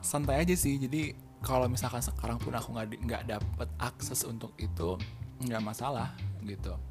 santai 0.00 0.40
aja 0.40 0.56
sih. 0.56 0.80
Jadi 0.80 1.12
kalau 1.44 1.68
misalkan 1.68 2.00
sekarang 2.00 2.40
pun 2.40 2.56
aku 2.56 2.72
nggak 2.72 2.96
nggak 3.04 3.22
dapet 3.28 3.68
akses 3.76 4.24
untuk 4.24 4.56
itu 4.56 4.96
nggak 5.44 5.60
masalah 5.60 6.16
gitu 6.48 6.87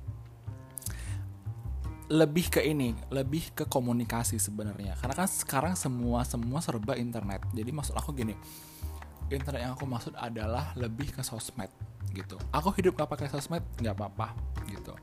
lebih 2.08 2.48
ke 2.48 2.64
ini, 2.64 2.96
lebih 3.12 3.52
ke 3.52 3.68
komunikasi 3.68 4.40
sebenarnya. 4.40 4.96
Karena 4.96 5.16
kan 5.16 5.28
sekarang 5.28 5.74
semua 5.76 6.24
semua 6.24 6.64
serba 6.64 6.96
internet. 6.96 7.44
Jadi 7.52 7.70
maksud 7.76 7.96
aku 8.00 8.16
gini, 8.16 8.36
internet 9.28 9.60
yang 9.68 9.74
aku 9.76 9.84
maksud 9.84 10.16
adalah 10.16 10.72
lebih 10.80 11.12
ke 11.12 11.20
sosmed 11.20 11.68
gitu. 12.16 12.40
Aku 12.56 12.72
hidup 12.80 12.96
gak 12.96 13.12
pakai 13.12 13.28
sosmed 13.28 13.64
nggak 13.84 13.96
apa-apa 13.96 14.32
gitu. 14.72 14.96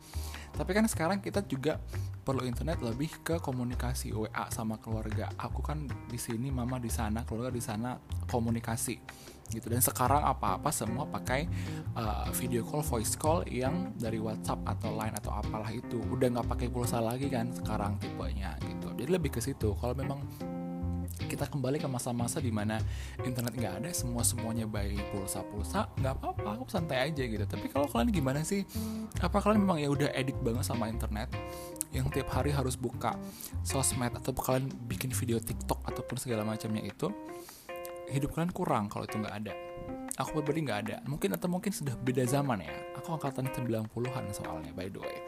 Tapi 0.57 0.71
kan 0.73 0.89
sekarang 0.89 1.19
kita 1.21 1.45
juga 1.45 1.77
perlu 2.25 2.49
internet 2.49 2.81
lebih 2.81 3.21
ke 3.21 3.37
komunikasi. 3.39 4.17
WA 4.17 4.49
sama 4.49 4.81
keluarga. 4.81 5.29
Aku 5.37 5.61
kan 5.61 5.85
di 5.87 6.17
sini, 6.17 6.49
mama 6.49 6.81
di 6.81 6.89
sana, 6.89 7.23
keluarga 7.29 7.53
di 7.53 7.61
sana 7.61 8.01
komunikasi 8.27 8.97
gitu. 9.53 9.69
Dan 9.69 9.85
sekarang 9.85 10.25
apa-apa 10.25 10.73
semua 10.73 11.05
pakai 11.05 11.45
uh, 11.95 12.33
video 12.33 12.65
call 12.65 12.81
voice 12.81 13.15
call 13.15 13.45
yang 13.45 13.93
dari 13.95 14.17
WhatsApp 14.17 14.65
atau 14.65 14.97
Line 14.97 15.15
atau 15.21 15.37
apalah 15.37 15.69
itu. 15.69 16.01
Udah 16.01 16.33
nggak 16.33 16.49
pakai 16.49 16.69
pulsa 16.73 17.05
lagi 17.05 17.29
kan 17.29 17.53
sekarang 17.53 18.01
tipenya 18.01 18.57
gitu. 18.65 18.89
Jadi 18.97 19.11
lebih 19.11 19.37
ke 19.37 19.41
situ. 19.45 19.77
Kalau 19.77 19.93
memang 19.93 20.25
kita 21.27 21.49
kembali 21.49 21.81
ke 21.81 21.89
masa-masa 21.89 22.39
di 22.39 22.53
mana 22.53 22.79
internet 23.25 23.55
nggak 23.57 23.75
ada 23.83 23.91
semua 23.91 24.23
semuanya 24.23 24.69
by 24.69 24.95
pulsa 25.11 25.41
pulsa 25.43 25.91
nggak 25.99 26.15
apa-apa 26.21 26.49
aku 26.61 26.65
santai 26.71 27.11
aja 27.11 27.23
gitu. 27.25 27.45
Tapi 27.45 27.67
kalau 27.73 27.89
kalian 27.89 28.13
gimana 28.13 28.41
sih? 28.47 28.63
Apa 29.21 29.41
kalian 29.41 29.65
memang 29.65 29.79
ya 29.81 29.89
udah 29.91 30.11
edik 30.13 30.39
banget 30.45 30.65
sama 30.67 30.87
internet? 30.87 31.33
Yang 31.91 32.21
tiap 32.21 32.29
hari 32.35 32.51
harus 32.51 32.75
buka 32.75 33.15
sosmed 33.67 34.15
atau 34.15 34.35
kalian 34.35 34.71
bikin 34.87 35.11
video 35.15 35.41
TikTok 35.41 35.83
ataupun 35.87 36.17
segala 36.21 36.43
macamnya 36.45 36.83
itu 36.85 37.11
hidup 38.13 38.37
kalian 38.37 38.53
kurang 38.53 38.85
kalau 38.93 39.09
itu 39.09 39.17
nggak 39.19 39.37
ada. 39.45 39.55
Aku 40.21 40.39
pribadi 40.39 40.63
nggak 40.63 40.81
ada. 40.87 40.97
Mungkin 41.11 41.35
atau 41.35 41.51
mungkin 41.51 41.75
sudah 41.75 41.99
beda 41.99 42.23
zaman 42.29 42.63
ya. 42.63 42.75
Aku 43.03 43.19
angkatan 43.19 43.51
90-an 43.51 44.25
soalnya 44.31 44.71
by 44.71 44.87
the 44.87 45.01
way 45.03 45.19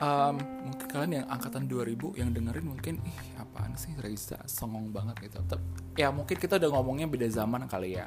um, 0.00 0.34
mungkin 0.66 0.86
kalian 0.86 1.12
yang 1.22 1.26
angkatan 1.30 1.64
2000 1.68 2.20
yang 2.20 2.30
dengerin 2.32 2.66
mungkin 2.66 2.94
ih 3.04 3.18
apaan 3.40 3.74
sih? 3.76 3.92
Reza 3.98 4.40
songong 4.46 4.90
banget 4.90 5.30
gitu. 5.30 5.38
Tep, 5.46 5.60
ya 5.96 6.08
mungkin 6.10 6.36
kita 6.36 6.56
udah 6.60 6.70
ngomongnya 6.72 7.06
beda 7.06 7.28
zaman 7.28 7.66
kali 7.66 7.98
ya. 7.98 8.06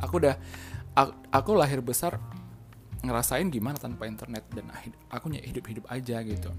Aku 0.00 0.20
udah 0.20 0.36
aku, 0.96 1.12
aku 1.30 1.50
lahir 1.56 1.80
besar 1.84 2.18
ngerasain 3.00 3.48
gimana 3.48 3.80
tanpa 3.80 4.04
internet 4.04 4.44
dan 4.52 4.68
aku 5.08 5.32
hidup-hidup 5.32 5.88
aja 5.88 6.20
gitu. 6.20 6.52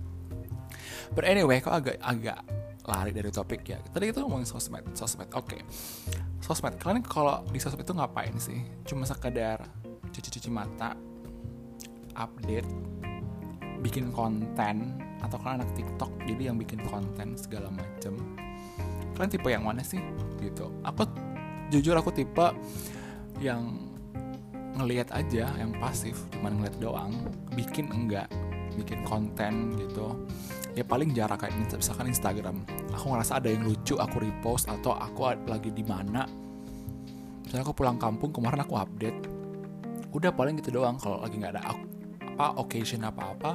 But 1.13 1.27
anyway 1.27 1.61
kok 1.61 1.75
agak 1.75 2.01
agak 2.01 2.41
lari 2.87 3.11
dari 3.13 3.29
topik 3.29 3.61
ya. 3.67 3.77
Tadi 3.81 4.09
kita 4.09 4.25
ngomongin 4.25 4.49
sosmed 4.49 4.85
sosmed 4.97 5.29
oke. 5.31 5.45
Okay 5.45 5.61
sosmed 6.41 6.75
kalian 6.81 7.05
kalau 7.05 7.45
di 7.53 7.61
sosmed 7.61 7.85
itu 7.85 7.93
ngapain 7.93 8.35
sih? 8.41 8.59
Cuma 8.83 9.05
sekedar 9.05 9.61
cuci-cuci 10.11 10.49
mata 10.51 10.97
update 12.17 12.67
bikin 13.81 14.13
konten 14.13 15.01
atau 15.21 15.37
kalian 15.41 15.61
anak 15.61 15.71
TikTok 15.73 16.11
jadi 16.25 16.53
yang 16.53 16.57
bikin 16.57 16.81
konten 16.85 17.33
segala 17.37 17.69
macem. 17.73 18.13
Kalian 19.17 19.29
tipe 19.29 19.49
yang 19.49 19.65
mana 19.65 19.81
sih? 19.81 20.01
Gitu. 20.41 20.69
Aku 20.85 21.05
jujur 21.73 21.97
aku 21.97 22.13
tipe 22.13 22.53
yang 23.41 23.89
ngelihat 24.77 25.11
aja 25.11 25.51
yang 25.59 25.75
pasif 25.83 26.15
cuma 26.31 26.47
ngeliat 26.47 26.75
doang 26.79 27.11
bikin 27.59 27.91
enggak 27.91 28.31
bikin 28.79 29.03
konten 29.03 29.75
gitu. 29.75 30.15
Ya 30.71 30.87
paling 30.87 31.11
jarak 31.11 31.43
kayak 31.43 31.51
misalkan 31.75 32.07
Instagram. 32.07 32.63
Aku 32.95 33.11
ngerasa 33.11 33.43
ada 33.43 33.51
yang 33.51 33.67
lucu 33.67 33.99
aku 33.99 34.23
repost 34.23 34.71
atau 34.71 34.95
aku 34.95 35.35
lagi 35.43 35.67
di 35.75 35.83
mana. 35.83 36.23
Misalnya 37.43 37.67
aku 37.67 37.75
pulang 37.75 37.99
kampung 37.99 38.31
kemarin 38.31 38.63
aku 38.63 38.79
update. 38.79 39.19
Udah 40.15 40.31
paling 40.31 40.55
gitu 40.63 40.79
doang 40.79 40.95
kalau 40.95 41.19
lagi 41.19 41.35
nggak 41.35 41.59
ada 41.59 41.75
apa 42.41 42.57
occasion 42.57 43.05
apa 43.05 43.21
apa 43.37 43.51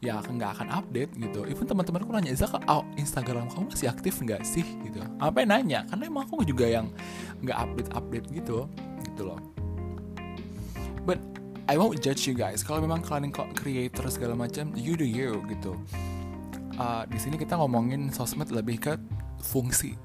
ya 0.00 0.20
nggak 0.20 0.50
akan 0.60 0.68
update 0.72 1.12
gitu. 1.16 1.44
Even 1.44 1.68
teman-temanku 1.68 2.08
nanya 2.12 2.32
Zaka 2.32 2.60
oh, 2.68 2.84
Instagram 2.96 3.52
kamu 3.52 3.72
masih 3.72 3.88
aktif 3.92 4.16
nggak 4.20 4.40
sih? 4.44 4.64
Gitu. 4.84 5.00
Apa 5.20 5.44
yang 5.44 5.50
nanya? 5.52 5.80
Karena 5.88 6.08
emang 6.08 6.24
aku 6.24 6.44
juga 6.44 6.64
yang 6.64 6.88
nggak 7.44 7.56
update 7.56 7.90
update 7.92 8.26
gitu 8.32 8.68
gitu 9.04 9.22
loh. 9.28 9.40
But 11.04 11.20
I 11.68 11.76
won't 11.76 12.00
judge 12.00 12.24
you 12.24 12.36
guys. 12.36 12.64
Kalau 12.64 12.80
memang 12.80 13.04
kalian 13.04 13.32
creator 13.32 14.08
segala 14.08 14.32
macam 14.36 14.72
you 14.72 14.96
do 14.96 15.04
you 15.04 15.44
gitu. 15.52 15.76
Uh, 16.80 17.04
di 17.08 17.20
sini 17.20 17.36
kita 17.36 17.56
ngomongin 17.60 18.08
sosmed 18.08 18.48
lebih 18.52 18.80
ke 18.80 18.92
fungsi 19.40 19.96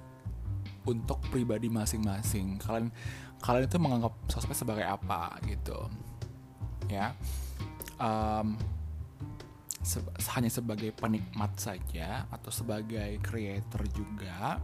untuk 0.84 1.20
pribadi 1.32 1.68
masing-masing. 1.72 2.60
Kalian 2.60 2.92
kalian 3.40 3.68
itu 3.68 3.80
menganggap 3.80 4.14
sosmed 4.28 4.56
sebagai 4.56 4.88
apa 4.88 5.40
gitu. 5.44 5.88
Ya 6.88 7.16
um, 8.00 8.56
se 9.80 10.04
hanya 10.36 10.52
sebagai 10.52 10.92
penikmat 10.92 11.56
saja 11.56 12.28
atau 12.28 12.52
sebagai 12.52 13.20
creator 13.24 13.84
juga. 13.92 14.60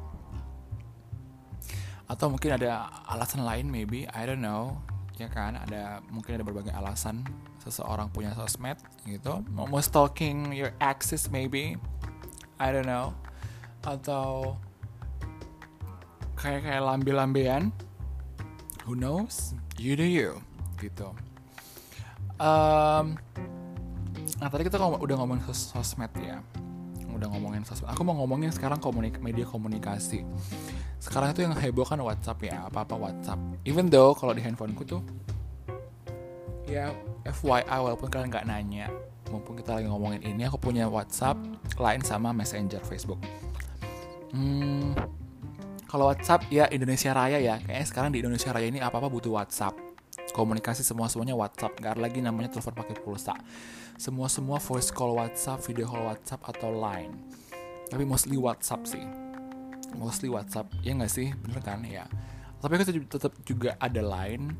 Atau 2.05 2.29
mungkin 2.29 2.55
ada 2.61 2.89
alasan 3.09 3.41
lain 3.41 3.65
maybe 3.71 4.05
I 4.11 4.27
don't 4.27 4.43
know 4.43 4.79
ya 5.15 5.31
kan? 5.31 5.55
Ada 5.55 6.03
mungkin 6.11 6.39
ada 6.39 6.43
berbagai 6.45 6.73
alasan 6.75 7.23
seseorang 7.63 8.11
punya 8.11 8.35
sosmed 8.35 8.77
gitu. 9.07 9.41
Mau 9.49 9.79
stalking 9.81 10.53
your 10.53 10.75
exes 10.83 11.31
maybe 11.31 11.79
I 12.59 12.69
don't 12.75 12.87
know. 12.87 13.15
Atau 13.81 14.57
kayak 16.35 16.67
kayak 16.67 16.83
lambe-lambean 16.83 17.71
who 18.85 18.93
knows? 18.93 19.55
You 19.79 19.97
do 19.97 20.05
you 20.05 20.43
gitu 20.77 21.15
um, 22.39 23.05
nah 24.39 24.47
tadi 24.51 24.67
kita 24.67 24.79
udah 24.79 25.15
ngomongin 25.19 25.43
sos 25.47 25.71
sosmed 25.71 26.11
ya. 26.19 26.43
Udah 27.15 27.31
ngomongin 27.31 27.63
sosmed. 27.63 27.87
Aku 27.91 28.03
mau 28.03 28.15
ngomongin 28.19 28.51
sekarang 28.51 28.79
komunik 28.83 29.19
media 29.23 29.47
komunikasi. 29.47 30.27
Sekarang 30.99 31.31
itu 31.31 31.45
yang 31.45 31.55
heboh 31.55 31.85
kan 31.87 32.01
WhatsApp 32.01 32.39
ya 32.43 32.67
apa 32.67 32.83
apa 32.83 32.95
WhatsApp. 32.97 33.39
Even 33.63 33.87
though 33.87 34.17
kalau 34.17 34.35
di 34.35 34.41
handphoneku 34.43 34.83
tuh 34.83 35.01
ya 36.65 36.89
FYI 37.23 37.77
walaupun 37.77 38.09
kalian 38.09 38.33
nggak 38.33 38.49
nanya 38.49 38.89
mumpung 39.29 39.53
kita 39.53 39.77
lagi 39.77 39.85
ngomongin 39.85 40.21
ini 40.25 40.49
aku 40.49 40.57
punya 40.57 40.89
WhatsApp 40.89 41.37
lain 41.77 42.01
sama 42.01 42.33
Messenger 42.33 42.81
Facebook. 42.85 43.21
Hmm, 44.33 44.91
kalau 45.85 46.11
WhatsApp 46.11 46.49
ya 46.51 46.67
Indonesia 46.73 47.13
Raya 47.15 47.39
ya. 47.39 47.55
Kayaknya 47.61 47.87
sekarang 47.87 48.09
di 48.11 48.19
Indonesia 48.19 48.49
Raya 48.51 48.67
ini 48.67 48.79
apa 48.81 48.97
apa 48.97 49.07
butuh 49.07 49.31
WhatsApp 49.31 49.84
komunikasi 50.35 50.83
semua 50.83 51.07
semuanya 51.07 51.31
WhatsApp. 51.39 51.79
Nggak 51.79 51.91
ada 51.95 52.01
lagi 52.03 52.19
namanya 52.19 52.51
telepon 52.51 52.75
pakai 52.75 52.95
pulsa. 52.99 53.31
Semua 53.95 54.27
semua 54.27 54.59
voice 54.59 54.91
call 54.91 55.15
WhatsApp 55.15 55.63
video 55.63 55.87
call 55.87 56.11
WhatsApp 56.11 56.43
atau 56.43 56.75
Line. 56.75 57.15
Tapi 57.87 58.03
mostly 58.03 58.35
WhatsApp 58.35 58.83
sih. 58.83 59.05
Mostly 59.95 60.27
WhatsApp. 60.27 60.67
Ya 60.83 60.91
nggak 60.91 61.07
sih? 61.07 61.31
Bener 61.39 61.63
kan? 61.63 61.79
Ya. 61.87 62.03
Tapi 62.59 62.75
kita 62.83 62.91
tetap 63.07 63.31
juga 63.47 63.79
ada 63.79 64.03
Line. 64.03 64.51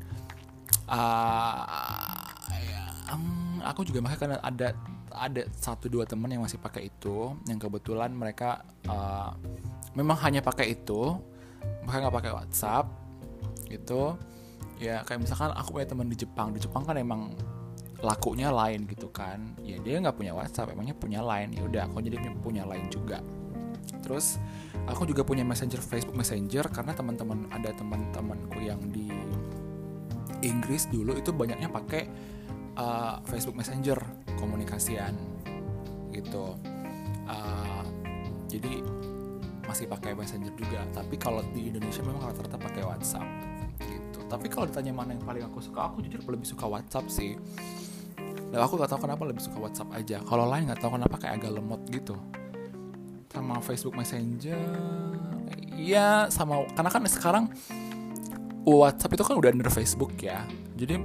Uh, 0.88 2.24
ya, 2.62 2.82
um, 3.12 3.58
aku 3.60 3.82
juga 3.84 3.98
makanya 4.00 4.20
karena 4.22 4.38
ada 4.40 4.68
ada 5.16 5.42
satu 5.58 5.90
dua 5.90 6.06
teman 6.06 6.30
yang 6.30 6.46
masih 6.46 6.62
pakai 6.62 6.94
itu 6.94 7.34
yang 7.50 7.58
kebetulan 7.58 8.14
mereka 8.14 8.62
uh, 8.86 9.34
memang 9.98 10.14
hanya 10.22 10.46
pakai 10.46 10.78
itu 10.78 11.18
mereka 11.82 12.06
nggak 12.06 12.16
pakai 12.22 12.32
WhatsApp 12.38 12.86
gitu 13.66 14.14
ya 14.76 15.02
kayak 15.04 15.24
misalkan 15.24 15.52
aku 15.56 15.80
punya 15.80 15.88
teman 15.88 16.08
di 16.08 16.16
Jepang. 16.16 16.52
Di 16.52 16.60
Jepang 16.60 16.84
kan 16.84 16.96
emang 16.96 17.32
lakunya 18.04 18.52
lain 18.52 18.84
gitu 18.88 19.08
kan. 19.08 19.56
Ya 19.64 19.80
dia 19.80 20.00
nggak 20.00 20.16
punya 20.16 20.36
WhatsApp 20.36 20.72
emangnya 20.72 20.96
punya 20.96 21.20
lain 21.24 21.52
ya 21.56 21.64
udah 21.64 21.82
aku 21.88 22.04
jadi 22.04 22.18
punya 22.40 22.68
lain 22.68 22.86
juga. 22.92 23.20
Terus 24.04 24.38
aku 24.86 25.08
juga 25.08 25.26
punya 25.26 25.42
messenger 25.42 25.82
Facebook 25.82 26.14
Messenger 26.14 26.70
karena 26.70 26.92
teman-teman 26.94 27.50
ada 27.50 27.72
teman-temanku 27.74 28.58
yang 28.62 28.78
di 28.92 29.10
Inggris 30.44 30.86
dulu 30.92 31.16
itu 31.16 31.32
banyaknya 31.32 31.66
pakai 31.72 32.06
uh, 32.76 33.18
Facebook 33.26 33.56
Messenger 33.56 33.98
komunikasian 34.36 35.16
gitu. 36.12 36.54
Uh, 37.26 37.82
jadi 38.46 38.78
masih 39.66 39.90
pakai 39.90 40.14
messenger 40.14 40.54
juga. 40.54 40.86
Tapi 40.94 41.18
kalau 41.18 41.42
di 41.50 41.68
Indonesia 41.68 42.00
memang 42.06 42.30
rata-rata 42.30 42.54
pakai 42.54 42.82
WhatsApp 42.86 43.26
tapi 44.26 44.50
kalau 44.50 44.66
ditanya 44.66 44.90
mana 44.90 45.14
yang 45.14 45.22
paling 45.22 45.44
aku 45.46 45.62
suka 45.62 45.86
aku 45.86 46.02
jujur 46.02 46.18
lebih 46.26 46.46
suka 46.46 46.66
WhatsApp 46.66 47.06
sih. 47.06 47.38
Dan 48.46 48.58
aku 48.62 48.78
gak 48.78 48.90
tahu 48.94 49.06
kenapa 49.06 49.22
lebih 49.26 49.42
suka 49.42 49.58
WhatsApp 49.58 49.90
aja. 49.94 50.22
Kalau 50.22 50.46
lain 50.46 50.70
gak 50.70 50.82
tahu 50.82 50.98
kenapa 50.98 51.14
kayak 51.18 51.42
agak 51.42 51.50
lemot 51.54 51.82
gitu. 51.90 52.18
Sama 53.30 53.60
Facebook 53.62 53.94
Messenger 53.94 54.58
iya 55.76 56.26
sama 56.32 56.64
karena 56.72 56.88
kan 56.88 57.04
sekarang 57.04 57.44
WhatsApp 58.66 59.14
itu 59.14 59.22
kan 59.22 59.34
udah 59.38 59.50
under 59.54 59.70
Facebook 59.70 60.18
ya. 60.18 60.42
Jadi 60.74 60.98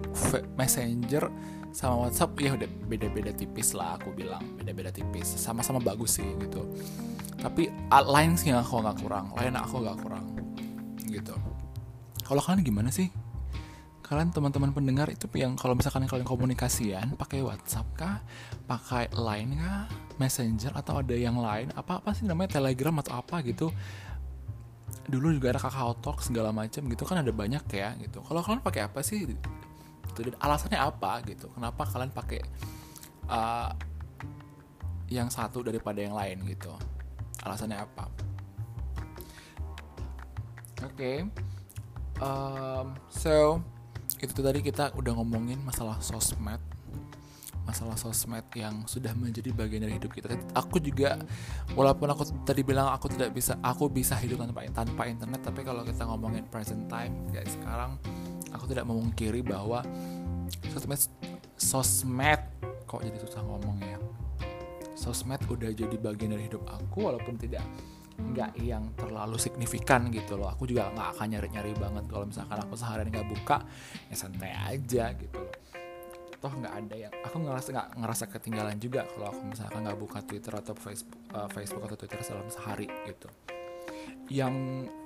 Messenger 0.57 1.29
sama 1.71 2.09
WhatsApp 2.09 2.33
ya 2.41 2.57
udah 2.57 2.69
beda-beda 2.89 3.29
tipis 3.37 3.77
lah 3.77 4.01
aku 4.01 4.09
bilang. 4.17 4.41
Beda-beda 4.57 4.89
tipis. 4.89 5.29
Sama-sama 5.37 5.77
bagus 5.77 6.17
sih 6.17 6.25
gitu. 6.41 6.65
Tapi 7.37 7.69
lain 7.89 8.33
sih 8.33 8.49
aku 8.49 8.81
nggak 8.81 8.97
kurang. 9.05 9.29
Lain 9.37 9.53
aku 9.53 9.77
nggak 9.77 9.97
kurang 10.01 10.25
gitu 11.11 11.50
kalau 12.31 12.39
kalian 12.47 12.63
gimana 12.63 12.87
sih? 12.95 13.11
Kalian 14.07 14.31
teman-teman 14.31 14.71
pendengar 14.71 15.11
itu 15.11 15.27
yang 15.35 15.59
kalau 15.59 15.75
misalkan 15.75 16.07
kalian 16.07 16.23
komunikasian 16.23 17.19
pakai 17.19 17.43
WhatsApp 17.43 17.91
kah? 17.99 18.23
Pakai 18.71 19.11
Line 19.11 19.59
kah? 19.59 19.91
Messenger 20.15 20.71
atau 20.79 21.03
ada 21.03 21.11
yang 21.11 21.35
lain? 21.35 21.75
Apa 21.75 21.99
apa 21.99 22.15
sih 22.15 22.23
namanya 22.23 22.55
Telegram 22.55 22.95
atau 23.03 23.19
apa 23.19 23.43
gitu? 23.43 23.75
Dulu 25.11 25.35
juga 25.35 25.51
ada 25.51 25.59
Kakao 25.59 25.91
Talk 25.99 26.23
segala 26.23 26.55
macam 26.55 26.87
gitu 26.87 27.03
kan 27.03 27.19
ada 27.19 27.35
banyak 27.35 27.67
ya 27.67 27.99
gitu. 27.99 28.23
Kalau 28.23 28.39
kalian 28.39 28.63
pakai 28.63 28.87
apa 28.87 29.03
sih? 29.03 29.27
Gitu 30.07 30.19
dan 30.31 30.35
alasannya 30.39 30.79
apa 30.79 31.19
gitu? 31.27 31.51
Kenapa 31.51 31.83
kalian 31.83 32.15
pakai 32.15 32.39
uh, 33.27 33.75
yang 35.11 35.27
satu 35.27 35.67
daripada 35.67 35.99
yang 35.99 36.15
lain 36.15 36.47
gitu? 36.47 36.71
Alasannya 37.43 37.75
apa? 37.75 38.07
Oke. 40.79 40.95
okay. 41.27 41.50
Um, 42.21 42.95
so 43.09 43.59
itu 44.21 44.39
tadi 44.39 44.61
kita 44.61 44.93
udah 44.93 45.17
ngomongin 45.17 45.57
masalah 45.65 45.97
sosmed 45.99 46.61
masalah 47.61 47.93
sosmed 47.93 48.43
yang 48.57 48.83
sudah 48.89 49.13
menjadi 49.13 49.53
bagian 49.53 49.85
dari 49.85 49.95
hidup 49.95 50.11
kita. 50.11 50.33
Aku 50.57 50.81
juga 50.81 51.21
walaupun 51.77 52.09
aku 52.09 52.23
tadi 52.41 52.65
bilang 52.65 52.89
aku 52.89 53.07
tidak 53.13 53.31
bisa 53.37 53.55
aku 53.61 53.87
bisa 53.87 54.17
hidup 54.17 54.41
tanpa 54.41 54.65
tanpa 54.73 55.05
internet, 55.07 55.45
tapi 55.45 55.61
kalau 55.61 55.85
kita 55.85 56.03
ngomongin 56.09 56.43
present 56.49 56.89
time 56.89 57.13
kayak 57.29 57.47
sekarang 57.47 58.01
aku 58.51 58.65
tidak 58.65 58.89
memungkiri 58.89 59.45
bahwa 59.45 59.85
sosmed 60.73 60.99
sosmed 61.55 62.41
kok 62.89 63.01
jadi 63.05 63.17
susah 63.23 63.41
ngomong 63.45 63.77
ya 63.79 63.97
sosmed 64.97 65.39
udah 65.47 65.71
jadi 65.71 65.95
bagian 65.95 66.35
dari 66.35 66.51
hidup 66.51 66.61
aku 66.67 67.07
walaupun 67.07 67.39
tidak 67.39 67.63
nggak 68.21 68.51
yang 68.61 68.93
terlalu 68.93 69.41
signifikan 69.41 70.13
gitu 70.13 70.37
loh. 70.37 70.53
Aku 70.53 70.69
juga 70.69 70.93
nggak 70.93 71.17
akan 71.17 71.27
nyari-nyari 71.33 71.73
banget 71.75 72.03
kalau 72.07 72.25
misalkan 72.29 72.57
aku 72.61 72.73
seharian 72.77 73.09
nggak 73.09 73.27
buka 73.27 73.57
ya 74.07 74.15
santai 74.15 74.53
aja 74.53 75.11
gitu 75.17 75.37
loh. 75.41 75.53
Toh 76.41 76.53
nggak 76.57 76.73
ada 76.73 76.95
yang 76.97 77.13
aku 77.21 77.37
ngerasa 77.37 77.67
nggak 77.69 77.89
ngerasa 78.01 78.23
ketinggalan 78.33 78.77
juga 78.81 79.05
kalau 79.09 79.29
aku 79.29 79.41
misalkan 79.45 79.79
nggak 79.85 79.99
buka 79.99 80.19
Twitter 80.25 80.53
atau 80.57 80.73
Facebook 80.73 81.21
uh, 81.33 81.49
Facebook 81.49 81.83
atau 81.85 81.97
Twitter 81.97 82.19
dalam 82.21 82.49
sehari 82.49 82.87
gitu. 83.09 83.29
Yang 84.31 84.55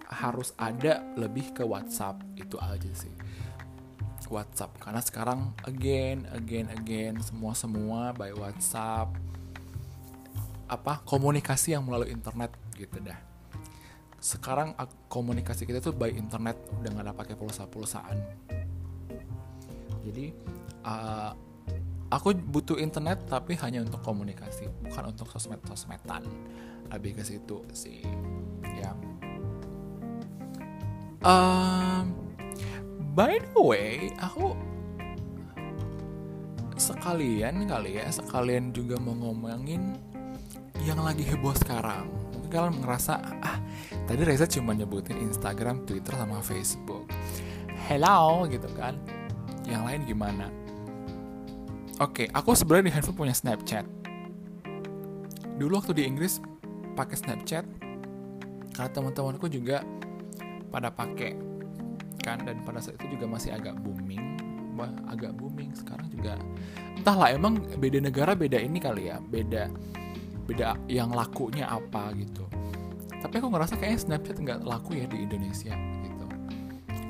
harus 0.06 0.54
ada 0.56 1.02
lebih 1.18 1.52
ke 1.56 1.66
WhatsApp 1.66 2.22
itu 2.38 2.56
aja 2.62 2.92
sih. 2.94 3.12
WhatsApp 4.26 4.74
karena 4.82 5.02
sekarang 5.06 5.54
again 5.70 6.26
again 6.34 6.66
again 6.74 7.22
semua 7.22 7.54
semua 7.54 8.10
by 8.16 8.34
WhatsApp. 8.34 9.14
Apa? 10.66 11.06
Komunikasi 11.06 11.78
yang 11.78 11.86
melalui 11.86 12.10
internet 12.10 12.50
gitu 12.76 13.00
dah. 13.02 13.18
Sekarang 14.20 14.76
komunikasi 15.08 15.64
kita 15.64 15.80
tuh 15.80 15.96
by 15.96 16.12
internet 16.12 16.60
udah 16.82 16.90
nggak 16.92 17.06
ada 17.08 17.14
pakai 17.16 17.36
pulsa-pulsaan. 17.40 18.18
Jadi 20.06 20.26
uh, 20.86 21.32
aku 22.14 22.38
butuh 22.38 22.78
internet 22.78 23.26
tapi 23.26 23.58
hanya 23.58 23.82
untuk 23.82 24.02
komunikasi 24.06 24.70
bukan 24.86 25.14
untuk 25.14 25.28
sosmed 25.34 25.62
sosmedan 25.66 26.22
lebih 26.94 27.18
ke 27.18 27.24
situ 27.26 27.66
sih 27.74 28.02
ya. 28.78 28.94
Um, 31.26 32.14
by 33.18 33.42
the 33.42 33.58
way 33.58 34.14
aku 34.22 34.54
sekalian 36.78 37.66
kali 37.66 37.98
ya 37.98 38.06
sekalian 38.14 38.70
juga 38.70 39.02
mau 39.02 39.18
ngomongin 39.18 39.98
yang 40.86 41.02
lagi 41.02 41.26
heboh 41.26 41.56
sekarang 41.58 42.06
kalian 42.56 42.80
ngerasa 42.80 43.14
ah 43.44 43.60
tadi 44.08 44.24
Reza 44.24 44.48
cuma 44.48 44.72
nyebutin 44.72 45.20
Instagram 45.20 45.84
Twitter 45.84 46.16
sama 46.16 46.40
Facebook. 46.40 47.12
Hello 47.92 48.48
gitu 48.48 48.72
kan. 48.80 48.96
Yang 49.68 49.82
lain 49.84 50.02
gimana? 50.08 50.48
Oke, 52.00 52.26
okay, 52.26 52.28
aku 52.32 52.56
sebenarnya 52.56 52.92
di 52.92 52.94
handphone 52.96 53.18
punya 53.28 53.36
Snapchat. 53.36 53.84
Dulu 55.60 55.80
waktu 55.80 55.96
di 55.96 56.04
Inggris 56.08 56.40
pakai 56.96 57.16
Snapchat, 57.16 57.64
karena 58.76 58.90
teman-temanku 58.92 59.48
juga 59.48 59.84
pada 60.72 60.92
pakai 60.92 61.36
kan 62.24 62.42
dan 62.44 62.64
pada 62.66 62.82
saat 62.82 63.00
itu 63.00 63.20
juga 63.20 63.32
masih 63.32 63.52
agak 63.56 63.80
booming. 63.84 64.40
Wah 64.76 64.92
agak 65.08 65.40
booming 65.40 65.72
sekarang 65.72 66.12
juga 66.12 66.36
entahlah 67.00 67.32
emang 67.32 67.60
beda 67.80 68.02
negara 68.02 68.34
beda 68.34 68.58
ini 68.60 68.82
kali 68.82 69.14
ya 69.14 69.22
beda 69.22 69.70
beda 70.46 70.78
yang 70.86 71.12
lakunya 71.12 71.66
apa 71.66 72.14
gitu. 72.16 72.46
Tapi 73.20 73.42
aku 73.42 73.48
ngerasa 73.50 73.74
kayaknya 73.82 74.00
Snapchat 74.06 74.38
nggak 74.38 74.60
laku 74.62 75.02
ya 75.02 75.10
di 75.10 75.26
Indonesia 75.26 75.74
gitu. 76.06 76.26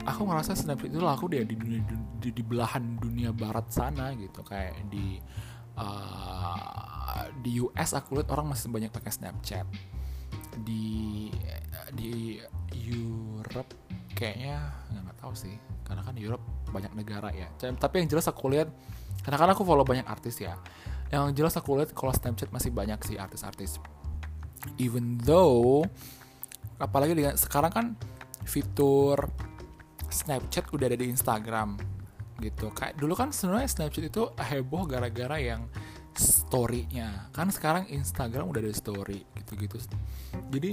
Aku 0.07 0.23
ngerasa 0.23 0.55
Snapchat 0.55 0.95
itu 0.95 1.03
laku 1.03 1.27
dia 1.27 1.43
di 1.43 1.59
dunia 1.59 1.83
di, 2.23 2.31
di 2.31 2.43
belahan 2.43 2.95
dunia 2.95 3.35
barat 3.35 3.67
sana 3.67 4.15
gitu. 4.15 4.39
Kayak 4.47 4.79
di 4.87 5.19
uh, 5.75 7.27
di 7.43 7.59
US 7.59 7.91
aku 7.91 8.15
lihat 8.17 8.31
orang 8.31 8.55
masih 8.55 8.71
banyak 8.71 8.89
pakai 8.95 9.11
Snapchat. 9.11 9.67
Di 10.63 11.27
di 11.91 12.39
Europe 12.71 13.75
kayaknya 14.15 14.71
nggak 14.95 15.19
tahu 15.19 15.35
sih. 15.35 15.59
Karena 15.83 16.01
kan 16.01 16.15
Europe 16.15 16.43
banyak 16.71 16.95
negara 16.95 17.35
ya. 17.35 17.51
Tapi 17.59 17.99
yang 17.99 18.07
jelas 18.07 18.31
aku 18.31 18.47
lihat 18.47 18.71
karena 19.25 19.41
kan 19.41 19.49
aku 19.51 19.65
follow 19.65 19.81
banyak 19.81 20.05
artis 20.05 20.37
ya 20.37 20.53
yang 21.13 21.31
jelas 21.37 21.53
aku 21.57 21.77
lihat 21.77 21.93
kalau 21.93 22.13
Snapchat 22.13 22.49
masih 22.49 22.73
banyak 22.73 22.97
sih 23.05 23.17
artis-artis. 23.19 23.77
Even 24.81 25.21
though 25.21 25.85
apalagi 26.81 27.15
dengan 27.15 27.37
sekarang 27.37 27.71
kan 27.71 27.85
fitur 28.43 29.29
Snapchat 30.09 30.69
udah 30.71 30.85
ada 30.89 30.97
di 30.97 31.09
Instagram 31.09 31.77
gitu. 32.39 32.71
Kayak 32.73 32.97
dulu 32.99 33.13
kan 33.17 33.29
sebenarnya 33.31 33.69
Snapchat 33.69 34.05
itu 34.09 34.31
heboh 34.37 34.85
gara-gara 34.89 35.37
yang 35.39 35.67
story-nya. 36.15 37.29
Kan 37.35 37.51
sekarang 37.51 37.89
Instagram 37.91 38.49
udah 38.49 38.61
ada 38.63 38.73
story 38.73 39.23
gitu-gitu. 39.35 39.77
Jadi 40.51 40.71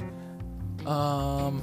um, 0.86 1.54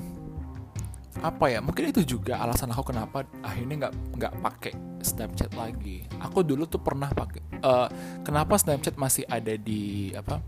apa 1.20 1.46
ya? 1.52 1.60
Mungkin 1.60 1.92
itu 1.92 2.02
juga 2.06 2.40
alasan 2.42 2.72
aku 2.72 2.92
kenapa 2.92 3.26
akhirnya 3.44 3.88
nggak 3.88 3.94
nggak 4.20 4.34
pakai 4.44 4.74
Snapchat 5.00 5.56
lagi. 5.56 6.04
Aku 6.20 6.44
dulu 6.44 6.68
tuh 6.68 6.82
pernah 6.84 7.08
pakai 7.12 7.42
uh, 7.64 7.88
kenapa 8.24 8.60
Snapchat 8.60 9.00
masih 9.00 9.24
ada 9.28 9.56
di 9.56 10.12
apa 10.16 10.44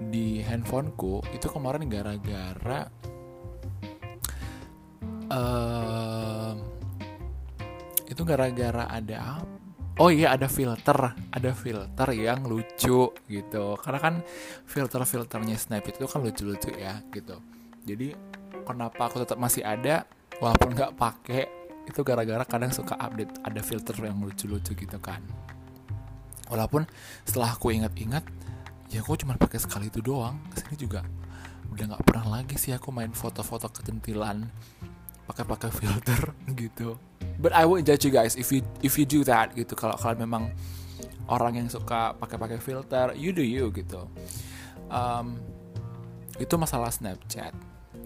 di 0.00 0.40
handphoneku? 0.44 1.24
Itu 1.32 1.48
kemarin 1.52 1.88
gara-gara 1.88 2.88
uh, 5.32 6.52
itu 8.06 8.22
gara-gara 8.22 8.86
ada 8.88 9.42
oh 9.96 10.12
iya 10.12 10.36
ada 10.36 10.46
filter 10.46 11.16
ada 11.32 11.50
filter 11.52 12.08
yang 12.16 12.44
lucu 12.44 13.12
gitu. 13.12 13.66
Karena 13.80 14.00
kan 14.00 14.14
filter-filternya 14.68 15.56
Snapchat 15.56 15.96
itu 16.00 16.06
kan 16.08 16.20
lucu-lucu 16.24 16.70
ya 16.76 17.00
gitu. 17.12 17.40
Jadi 17.86 18.12
kenapa 18.66 19.06
aku 19.06 19.22
tetap 19.22 19.38
masih 19.38 19.62
ada 19.62 20.04
walaupun 20.42 20.76
nggak 20.76 20.92
pakai 20.98 21.55
itu 21.86 22.00
gara-gara 22.02 22.42
kadang 22.42 22.74
suka 22.74 22.98
update 22.98 23.32
ada 23.46 23.62
filter 23.62 23.96
yang 24.02 24.18
lucu-lucu 24.18 24.74
gitu 24.74 24.98
kan. 24.98 25.22
Walaupun 26.50 26.86
setelah 27.26 27.54
aku 27.54 27.74
ingat-ingat 27.74 28.22
ya 28.90 29.02
aku 29.02 29.18
cuma 29.18 29.34
pakai 29.38 29.58
sekali 29.62 29.90
itu 29.90 30.02
doang. 30.02 30.38
Ke 30.50 30.62
sini 30.62 30.76
juga 30.78 31.06
udah 31.70 31.84
nggak 31.94 32.04
pernah 32.06 32.40
lagi 32.40 32.54
sih 32.58 32.72
aku 32.74 32.94
main 32.94 33.10
foto-foto 33.10 33.70
kecantilan 33.70 34.46
pakai-pakai 35.26 35.70
filter 35.74 36.20
gitu. 36.60 36.98
But 37.38 37.52
I 37.52 37.66
would 37.66 37.86
judge 37.86 38.06
you 38.06 38.14
guys 38.14 38.38
if 38.38 38.50
you 38.54 38.62
if 38.82 38.98
you 38.98 39.06
do 39.06 39.26
that 39.26 39.54
gitu. 39.54 39.74
Kalau 39.74 39.98
kalian 39.98 40.26
memang 40.26 40.54
orang 41.26 41.58
yang 41.58 41.68
suka 41.70 42.14
pakai-pakai 42.18 42.62
filter 42.62 43.14
you 43.18 43.34
do 43.34 43.42
you 43.42 43.70
gitu. 43.74 44.06
Um, 44.86 45.42
itu 46.38 46.54
masalah 46.54 46.92
Snapchat. 46.94 47.52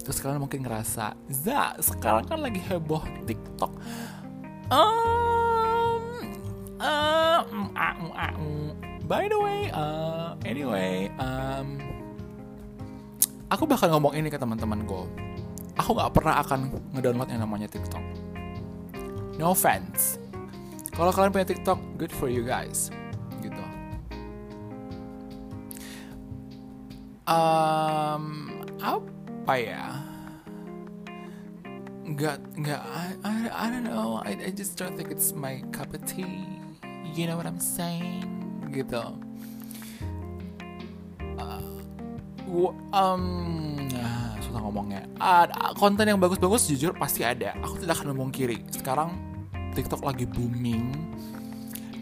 Terus 0.00 0.16
kalian 0.24 0.40
mungkin 0.40 0.64
ngerasa 0.64 1.12
za 1.28 1.76
sekarang 1.78 2.24
kan 2.24 2.40
lagi 2.40 2.62
heboh 2.64 3.04
TikTok 3.28 3.69
um, 4.70 6.02
uh, 6.80 7.40
mm, 7.44 7.68
ah, 7.74 7.94
mm, 7.98 8.12
ah, 8.14 8.32
mm. 8.38 8.68
by 9.04 9.26
the 9.26 9.38
way 9.38 9.70
uh, 9.74 10.34
anyway 10.46 11.10
um, 11.18 11.78
aku 13.50 13.66
bakal 13.66 13.90
ngomong 13.92 14.14
ini 14.14 14.30
ke 14.30 14.38
teman-teman 14.38 14.86
gue 14.86 15.30
aku 15.80 15.96
nggak 15.96 16.12
pernah 16.12 16.34
akan 16.44 16.60
ngedownload 16.92 17.28
yang 17.32 17.42
namanya 17.42 17.68
TikTok. 17.72 18.04
No 19.40 19.56
offense. 19.56 20.20
Kalau 20.92 21.08
kalian 21.16 21.32
punya 21.32 21.48
TikTok, 21.48 21.80
good 21.96 22.12
for 22.12 22.28
you 22.28 22.44
guys. 22.44 22.92
Gitu. 23.40 23.64
Um, 27.24 28.52
apa 28.84 29.54
ya? 29.56 30.09
Nggak, 32.10 32.36
nggak, 32.58 32.82
I, 32.82 33.06
I, 33.22 33.34
I 33.54 33.66
don't 33.70 33.86
know. 33.86 34.18
I, 34.26 34.34
I 34.34 34.50
just 34.50 34.74
don't 34.74 34.98
think 34.98 35.14
it's 35.14 35.30
my 35.30 35.62
cup 35.70 35.94
of 35.94 36.02
tea. 36.04 36.46
You 37.14 37.30
know 37.30 37.38
what 37.38 37.46
I'm 37.46 37.62
saying? 37.62 38.26
Gitu. 38.74 39.02
Uh, 41.38 41.62
um, 42.90 43.70
susah 44.50 44.66
ngomongnya 44.66 45.06
ada 45.22 45.70
konten 45.78 46.10
yang 46.10 46.18
bagus-bagus 46.18 46.66
jujur 46.74 46.90
pasti 46.98 47.22
ada 47.22 47.54
aku 47.62 47.86
tidak 47.86 48.02
akan 48.02 48.34
kiri 48.34 48.58
sekarang 48.74 49.14
TikTok 49.78 50.02
lagi 50.02 50.26
booming 50.26 50.90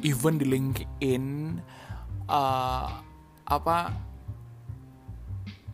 even 0.00 0.40
di 0.40 0.48
LinkedIn 0.48 1.60
uh, 2.24 2.88
apa 3.44 3.92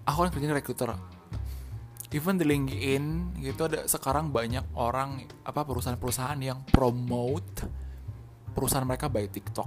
aku 0.02 0.18
kan 0.26 0.30
kerja 0.34 0.50
rekruter 0.50 0.90
even 2.14 2.38
di 2.38 2.46
LinkedIn 2.46 3.34
gitu 3.42 3.66
ada 3.66 3.90
sekarang 3.90 4.30
banyak 4.30 4.62
orang 4.78 5.26
apa 5.42 5.66
perusahaan-perusahaan 5.66 6.38
yang 6.38 6.62
promote 6.70 7.66
perusahaan 8.54 8.86
mereka 8.86 9.10
by 9.10 9.26
TikTok 9.26 9.66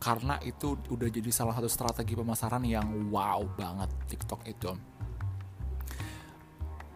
karena 0.00 0.40
itu 0.40 0.80
udah 0.88 1.06
jadi 1.12 1.28
salah 1.28 1.52
satu 1.52 1.68
strategi 1.68 2.16
pemasaran 2.16 2.64
yang 2.64 3.12
wow 3.12 3.44
banget 3.54 3.92
TikTok 4.08 4.42
itu 4.48 4.72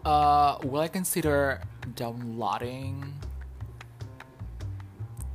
Uh, 0.07 0.55
will 0.63 0.79
I 0.79 0.87
consider 0.87 1.59
downloading 1.99 3.11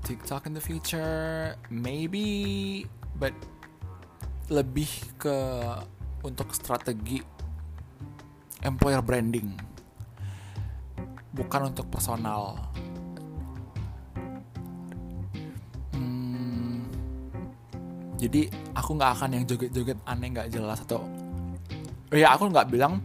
TikTok 0.07 0.47
in 0.47 0.55
the 0.55 0.63
future? 0.63 1.59
Maybe, 1.67 2.87
but 3.19 3.35
lebih 4.47 4.87
ke 5.19 5.35
untuk 6.23 6.55
strategi 6.55 7.19
employer 8.61 9.01
branding, 9.01 9.53
bukan 11.33 11.73
untuk 11.73 11.89
personal. 11.89 12.57
Hmm, 15.93 16.85
jadi 18.21 18.49
aku 18.77 18.95
nggak 18.97 19.11
akan 19.17 19.29
yang 19.35 19.43
joget-joget 19.49 19.97
aneh 20.05 20.29
nggak 20.31 20.49
jelas 20.53 20.81
atau 20.85 21.05
ya 22.11 22.35
aku 22.35 22.51
nggak 22.51 22.67
bilang 22.67 22.99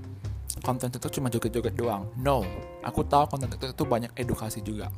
konten 0.67 0.91
TikTok 0.91 1.13
cuma 1.15 1.31
joget-joget 1.31 1.75
doang. 1.79 2.11
No, 2.19 2.43
aku 2.83 3.07
tahu 3.07 3.31
konten 3.31 3.47
TikTok 3.53 3.77
itu 3.77 3.85
banyak 3.87 4.13
edukasi 4.19 4.59
juga. 4.67 4.91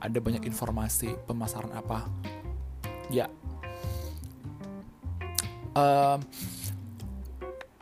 Ada 0.00 0.18
banyak 0.18 0.42
informasi 0.48 1.14
pemasaran 1.28 1.70
apa. 1.76 2.08
Ya. 3.12 3.28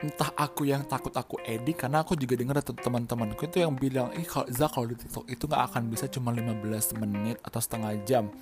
Entah 0.01 0.33
aku 0.33 0.65
yang 0.65 0.89
takut 0.89 1.13
aku 1.13 1.37
edit 1.45 1.77
karena 1.77 2.01
aku 2.01 2.17
juga 2.17 2.41
dengar 2.41 2.65
teman-temanku 2.65 3.45
itu 3.45 3.61
yang 3.61 3.77
bilang 3.77 4.09
ih 4.17 4.25
kalau 4.25 4.49
Za 4.49 4.73
kalau 4.73 4.89
di 4.89 4.97
TikTok 4.97 5.29
itu 5.29 5.45
nggak 5.45 5.63
akan 5.69 5.83
bisa 5.93 6.09
cuma 6.09 6.33
15 6.33 7.01
menit 7.05 7.37
atau 7.45 7.61
setengah 7.61 7.93
jam. 8.09 8.33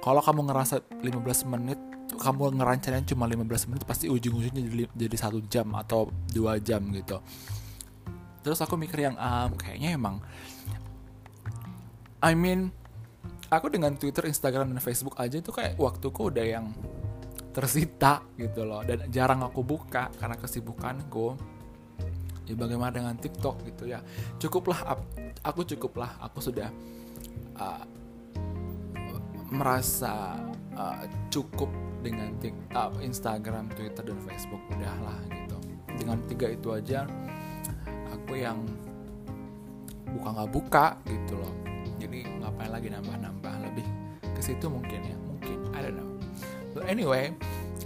Kalau 0.00 0.20
kamu 0.20 0.52
ngerasa 0.52 0.84
15 1.00 1.52
menit 1.56 1.80
kamu 2.20 2.58
ngerancanain 2.60 3.06
cuma 3.08 3.24
15 3.24 3.70
menit 3.72 3.82
pasti 3.88 4.12
ujung-ujungnya 4.12 4.60
jadi, 4.60 4.84
jadi 4.92 5.16
satu 5.16 5.40
jam 5.48 5.72
atau 5.72 6.12
dua 6.32 6.60
jam 6.60 6.84
gitu. 6.92 7.16
Terus 8.44 8.60
aku 8.60 8.76
mikir 8.76 9.08
yang 9.08 9.16
um, 9.16 9.56
kayaknya 9.56 9.96
emang 9.96 10.20
I 12.20 12.36
mean 12.36 12.76
aku 13.48 13.72
dengan 13.72 13.96
Twitter, 13.96 14.28
Instagram 14.28 14.76
dan 14.76 14.80
Facebook 14.84 15.16
aja 15.16 15.40
itu 15.40 15.48
kayak 15.48 15.80
waktuku 15.80 16.28
udah 16.28 16.44
yang 16.44 16.76
tersita 17.50 18.24
gitu 18.38 18.62
loh. 18.64 18.82
Dan 18.86 19.10
jarang 19.10 19.42
aku 19.44 19.60
buka 19.62 20.10
karena 20.16 20.38
kesibukanku. 20.38 21.34
Ya 22.50 22.54
bagaimana 22.58 22.90
dengan 22.90 23.14
TikTok 23.14 23.62
gitu 23.66 23.86
ya. 23.86 24.02
Cukuplah 24.38 24.98
aku 25.42 25.60
cukuplah. 25.66 26.18
Aku 26.26 26.42
sudah 26.42 26.70
uh, 27.58 27.84
merasa 29.50 30.38
uh, 30.74 31.04
cukup 31.30 31.70
dengan 32.00 32.34
TikTok, 32.40 33.02
Instagram, 33.04 33.70
Twitter 33.74 34.02
dan 34.02 34.18
Facebook. 34.26 34.62
Udahlah 34.74 35.18
gitu. 35.30 35.56
Dengan 36.00 36.18
tiga 36.26 36.48
itu 36.48 36.72
aja 36.74 37.04
aku 38.10 38.40
yang 38.40 38.62
buka 40.10 40.28
nggak 40.34 40.50
buka 40.50 40.86
gitu 41.06 41.38
loh. 41.38 41.54
Jadi 42.02 42.26
ngapain 42.40 42.72
lagi 42.72 42.88
nambah-nambah? 42.90 43.54
Lebih 43.70 43.86
ke 44.34 44.40
situ 44.42 44.66
mungkin 44.66 45.00
ya 45.04 45.29
but 46.80 46.88
anyway 46.88 47.28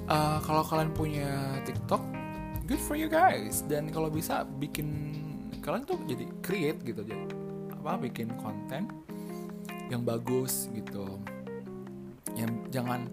uh, 0.06 0.38
kalau 0.46 0.62
kalian 0.62 0.94
punya 0.94 1.58
TikTok 1.66 2.14
good 2.64 2.80
for 2.80 2.96
you 2.96 3.10
guys. 3.10 3.66
Dan 3.66 3.92
kalau 3.92 4.08
bisa 4.08 4.46
bikin 4.58 5.12
kalian 5.60 5.82
tuh 5.82 5.98
jadi 6.06 6.24
create 6.44 6.78
gitu 6.84 7.02
jadi 7.02 7.24
apa 7.74 8.00
bikin 8.00 8.32
konten 8.40 8.88
yang 9.92 10.06
bagus 10.06 10.72
gitu. 10.72 11.20
Yang 12.38 12.52
jangan 12.72 13.10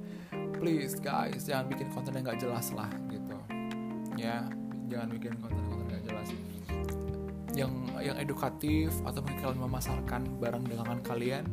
please 0.56 0.96
guys 1.02 1.50
jangan 1.50 1.68
bikin 1.68 1.88
konten 1.92 2.16
yang 2.16 2.24
nggak 2.30 2.40
jelas 2.40 2.72
lah 2.72 2.92
gitu. 3.12 3.36
Ya 4.16 4.46
jangan 4.88 5.10
bikin 5.12 5.34
konten-konten 5.40 5.86
nggak 5.92 6.04
jelas. 6.08 6.28
Yang 7.52 7.72
yang 8.00 8.18
edukatif 8.22 8.96
atau 9.04 9.20
mungkin 9.20 9.40
kalian 9.44 9.60
memasarkan 9.68 10.22
barang 10.40 10.64
dagangan 10.70 11.00
kalian 11.04 11.44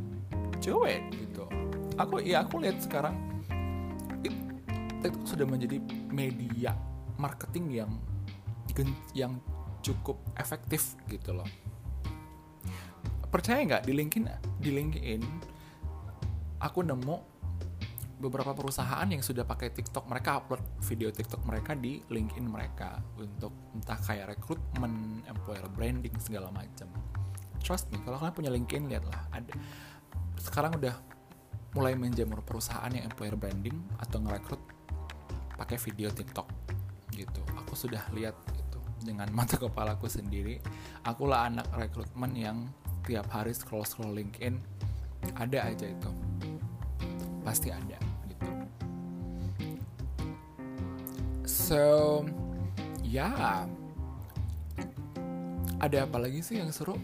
it 0.62 1.02
gitu. 1.16 1.48
Aku 1.98 2.22
ya 2.22 2.46
aku 2.46 2.62
lihat 2.62 2.78
sekarang 2.78 3.27
TikTok 5.02 5.24
sudah 5.26 5.46
menjadi 5.46 5.78
media 6.10 6.74
marketing 7.18 7.66
yang 7.72 7.90
yang 9.14 9.42
cukup 9.82 10.22
efektif 10.38 10.94
gitu 11.10 11.34
loh 11.34 11.48
percaya 13.28 13.60
nggak 13.60 13.84
di 13.84 13.92
LinkedIn 13.92 14.24
di 14.62 14.70
LinkedIn 14.70 15.22
aku 16.62 16.80
nemu 16.86 17.38
beberapa 18.18 18.50
perusahaan 18.50 19.06
yang 19.06 19.22
sudah 19.22 19.46
pakai 19.46 19.70
TikTok 19.70 20.10
mereka 20.10 20.42
upload 20.42 20.62
video 20.82 21.14
TikTok 21.14 21.46
mereka 21.46 21.78
di 21.78 22.02
LinkedIn 22.10 22.46
mereka 22.50 22.98
untuk 23.14 23.54
entah 23.78 23.94
kayak 23.94 24.34
rekrutmen, 24.34 25.22
employer 25.30 25.62
branding 25.70 26.18
segala 26.18 26.50
macam. 26.50 26.90
Trust 27.62 27.94
me, 27.94 28.02
kalau 28.02 28.18
kalian 28.18 28.34
punya 28.34 28.50
LinkedIn 28.50 28.90
lihatlah 28.90 29.22
ada 29.30 29.54
sekarang 30.42 30.74
udah 30.82 30.98
mulai 31.78 31.94
menjamur 31.94 32.42
perusahaan 32.42 32.90
yang 32.90 33.06
employer 33.06 33.38
branding 33.38 33.76
atau 34.02 34.18
ngerekrut 34.18 34.77
pakai 35.58 35.76
video 35.82 36.08
TikTok 36.14 36.46
gitu. 37.12 37.42
Aku 37.58 37.74
sudah 37.74 38.06
lihat 38.14 38.38
itu 38.54 38.78
dengan 39.02 39.26
mata 39.36 39.58
kepalaku 39.58 40.06
sendiri. 40.06 40.62
Akulah 41.02 41.50
anak 41.50 41.66
rekrutmen 41.74 42.32
yang 42.38 42.70
tiap 43.08 43.24
hari 43.32 43.56
scroll 43.56 43.88
scroll 43.88 44.12
LinkedIn 44.12 44.60
ada 45.40 45.58
aja 45.64 45.86
itu 45.88 46.10
pasti 47.40 47.72
ada 47.72 47.98
gitu 48.28 48.48
so 51.48 51.82
ya 53.00 53.32
yeah. 53.32 53.64
ada 55.80 56.04
apa 56.04 56.20
lagi 56.20 56.44
sih 56.44 56.60
yang 56.60 56.68
seru 56.68 57.00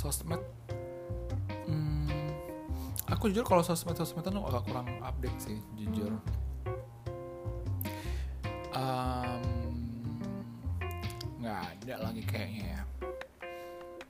sosmed 0.00 0.40
hmm, 1.68 2.08
aku 3.12 3.28
jujur 3.28 3.44
kalau 3.44 3.60
sosmed 3.60 4.00
sosmedan 4.00 4.40
agak 4.40 4.64
kurang 4.64 4.88
update 5.04 5.38
sih 5.38 5.60
jujur 5.76 6.16
kayaknya 12.34 12.64
ya. 12.66 12.82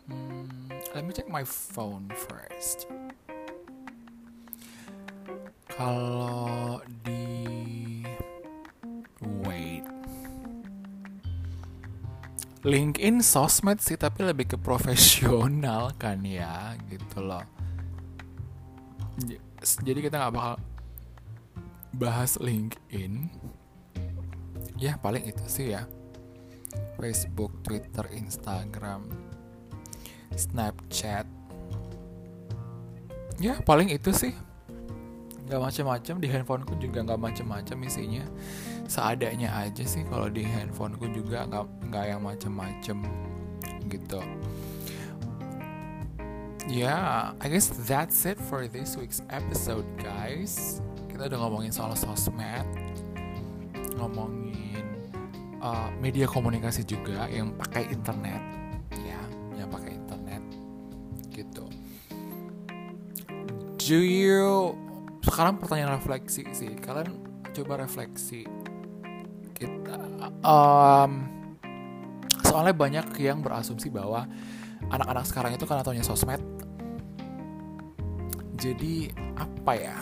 Hmm, 0.09 0.73
let 0.97 1.05
me 1.05 1.13
check 1.13 1.29
my 1.29 1.45
phone 1.45 2.09
first. 2.17 2.89
Kalau 5.69 6.81
di 7.05 8.01
wait. 9.45 9.85
LinkedIn 12.65 13.21
sosmed 13.21 13.85
sih 13.85 14.01
tapi 14.01 14.25
lebih 14.25 14.49
ke 14.49 14.57
profesional 14.57 15.93
kan 16.03 16.25
ya 16.25 16.73
gitu 16.89 17.21
loh. 17.21 17.45
Jadi 19.61 20.01
kita 20.01 20.17
nggak 20.17 20.33
bakal 20.33 20.57
bahas 21.93 22.41
LinkedIn. 22.41 23.29
Ya 24.81 24.97
paling 24.97 25.29
itu 25.29 25.45
sih 25.45 25.77
ya 25.77 25.85
Facebook, 27.05 27.53
Twitter, 27.61 28.09
Instagram, 28.17 29.05
Snapchat. 30.33 31.29
Ya 33.37 33.61
paling 33.61 33.93
itu 33.93 34.09
sih. 34.17 34.33
Nggak 35.45 35.61
macam-macam 35.61 36.14
di 36.17 36.29
handphoneku 36.33 36.75
juga 36.81 37.05
nggak 37.05 37.21
macam-macam 37.21 37.77
isinya. 37.85 38.25
Seadanya 38.88 39.53
aja 39.53 39.85
sih 39.85 40.01
kalau 40.09 40.33
di 40.33 40.49
handphoneku 40.49 41.12
juga 41.12 41.45
nggak 41.45 41.93
nggak 41.93 42.05
yang 42.09 42.25
macam-macam 42.25 42.99
gitu. 43.93 44.25
Yeah, 46.64 47.37
I 47.37 47.53
guess 47.53 47.69
that's 47.85 48.25
it 48.25 48.40
for 48.40 48.64
this 48.64 48.97
week's 48.97 49.21
episode 49.29 49.85
guys. 50.01 50.81
Kita 51.12 51.29
udah 51.29 51.37
ngomongin 51.37 51.69
soal 51.69 51.93
sosmed. 51.93 52.64
Ngomongin 54.01 54.43
uh, 55.64 55.88
media 55.96 56.29
komunikasi 56.29 56.85
juga 56.85 57.24
yang 57.33 57.57
pakai 57.57 57.88
internet. 57.88 58.42
Ya 59.00 59.20
yang 59.57 59.72
pakai 59.72 59.96
internet. 59.96 60.42
Gitu. 61.33 61.64
Do 63.81 63.98
you 64.00 64.77
sekarang 65.24 65.57
pertanyaan 65.57 65.96
refleksi 65.96 66.44
sih. 66.53 66.77
Kalian 66.77 67.16
coba 67.57 67.81
refleksi 67.81 68.44
kita 69.55 69.96
um, 70.42 71.12
soalnya 72.42 72.74
banyak 72.74 73.07
yang 73.22 73.38
berasumsi 73.40 73.88
bahwa 73.88 74.27
anak-anak 74.90 75.24
sekarang 75.24 75.53
itu 75.57 75.64
kan 75.64 75.81
taunya 75.81 76.05
sosmed. 76.05 76.42
Jadi 78.55 79.12
apa 79.37 79.72
ya 79.77 79.98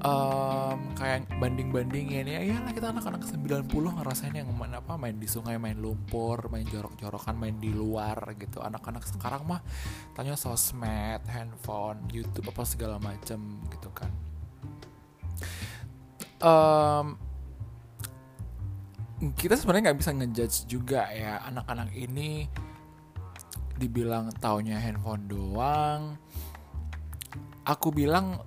um, 0.00 0.78
kayak 0.96 1.28
banding-bandingin 1.36 2.24
ya 2.24 2.40
iyalah 2.40 2.72
kita 2.72 2.92
anak-anak 2.92 3.24
90 3.24 3.68
ngerasain 3.68 4.32
yang 4.32 4.48
main 4.56 4.72
apa 4.72 4.96
main 4.96 5.16
di 5.16 5.28
sungai 5.28 5.60
main 5.60 5.76
lumpur 5.76 6.48
main 6.48 6.64
jorok-jorokan 6.64 7.36
main 7.36 7.56
di 7.60 7.72
luar 7.72 8.36
gitu. 8.36 8.64
Anak-anak 8.64 9.04
sekarang 9.08 9.44
mah 9.44 9.60
tanya 10.16 10.36
sosmed 10.36 11.24
handphone 11.28 12.00
YouTube 12.08 12.48
apa 12.52 12.64
segala 12.64 12.96
macem 12.96 13.60
gitu 13.68 13.90
kan. 13.92 14.10
Um, 16.40 17.06
kita 19.36 19.52
sebenarnya 19.60 19.92
nggak 19.92 20.00
bisa 20.00 20.10
ngejudge 20.16 20.56
juga 20.64 21.04
ya 21.12 21.44
anak-anak 21.44 21.92
ini 21.92 22.48
dibilang 23.76 24.32
taunya 24.40 24.80
handphone 24.80 25.28
doang. 25.28 26.16
Aku 27.68 27.92
bilang 27.92 28.40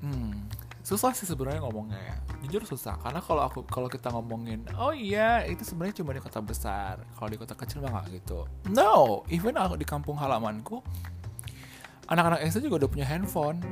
hmm, 0.00 0.32
susah 0.80 1.12
sih 1.12 1.28
sebenarnya 1.28 1.64
ngomongnya 1.64 2.00
ya. 2.00 2.16
Jujur 2.46 2.64
susah 2.64 2.96
karena 2.98 3.20
kalau 3.20 3.44
aku 3.44 3.68
kalau 3.68 3.86
kita 3.86 4.08
ngomongin 4.08 4.64
oh 4.80 4.96
iya 4.96 5.44
itu 5.44 5.60
sebenarnya 5.60 6.00
cuma 6.00 6.16
di 6.16 6.24
kota 6.24 6.40
besar 6.40 7.04
kalau 7.14 7.28
di 7.28 7.36
kota 7.36 7.52
kecil 7.52 7.84
gak 7.84 8.08
gitu. 8.10 8.48
No 8.72 9.22
even 9.28 9.60
aku 9.60 9.76
di 9.76 9.84
kampung 9.84 10.16
halamanku 10.16 10.80
anak-anak 12.10 12.42
SD 12.50 12.66
juga 12.66 12.84
udah 12.84 12.90
punya 12.90 13.06
handphone. 13.06 13.62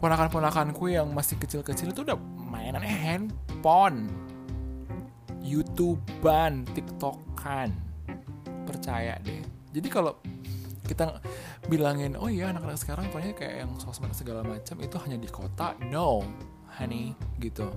Ponakan-ponakanku 0.00 0.92
yang 0.92 1.08
masih 1.12 1.36
kecil-kecil 1.40 1.92
itu 1.92 2.00
udah 2.04 2.16
mainannya 2.48 2.88
handphone. 2.88 4.08
YouTubean, 5.40 6.68
TikTokan. 6.72 7.72
Percaya 8.64 9.16
deh. 9.24 9.44
Jadi 9.72 9.88
kalau 9.88 10.16
kita 10.90 11.22
bilangin 11.70 12.18
oh 12.18 12.26
iya 12.26 12.50
anak-anak 12.50 12.74
sekarang 12.82 13.06
pokoknya 13.14 13.34
kayak 13.38 13.54
yang 13.62 13.72
sosmed 13.78 14.10
segala 14.10 14.42
macam 14.42 14.74
itu 14.82 14.96
hanya 14.98 15.14
di 15.22 15.30
kota? 15.30 15.78
No 15.86 16.26
honey 16.74 17.14
gitu. 17.38 17.70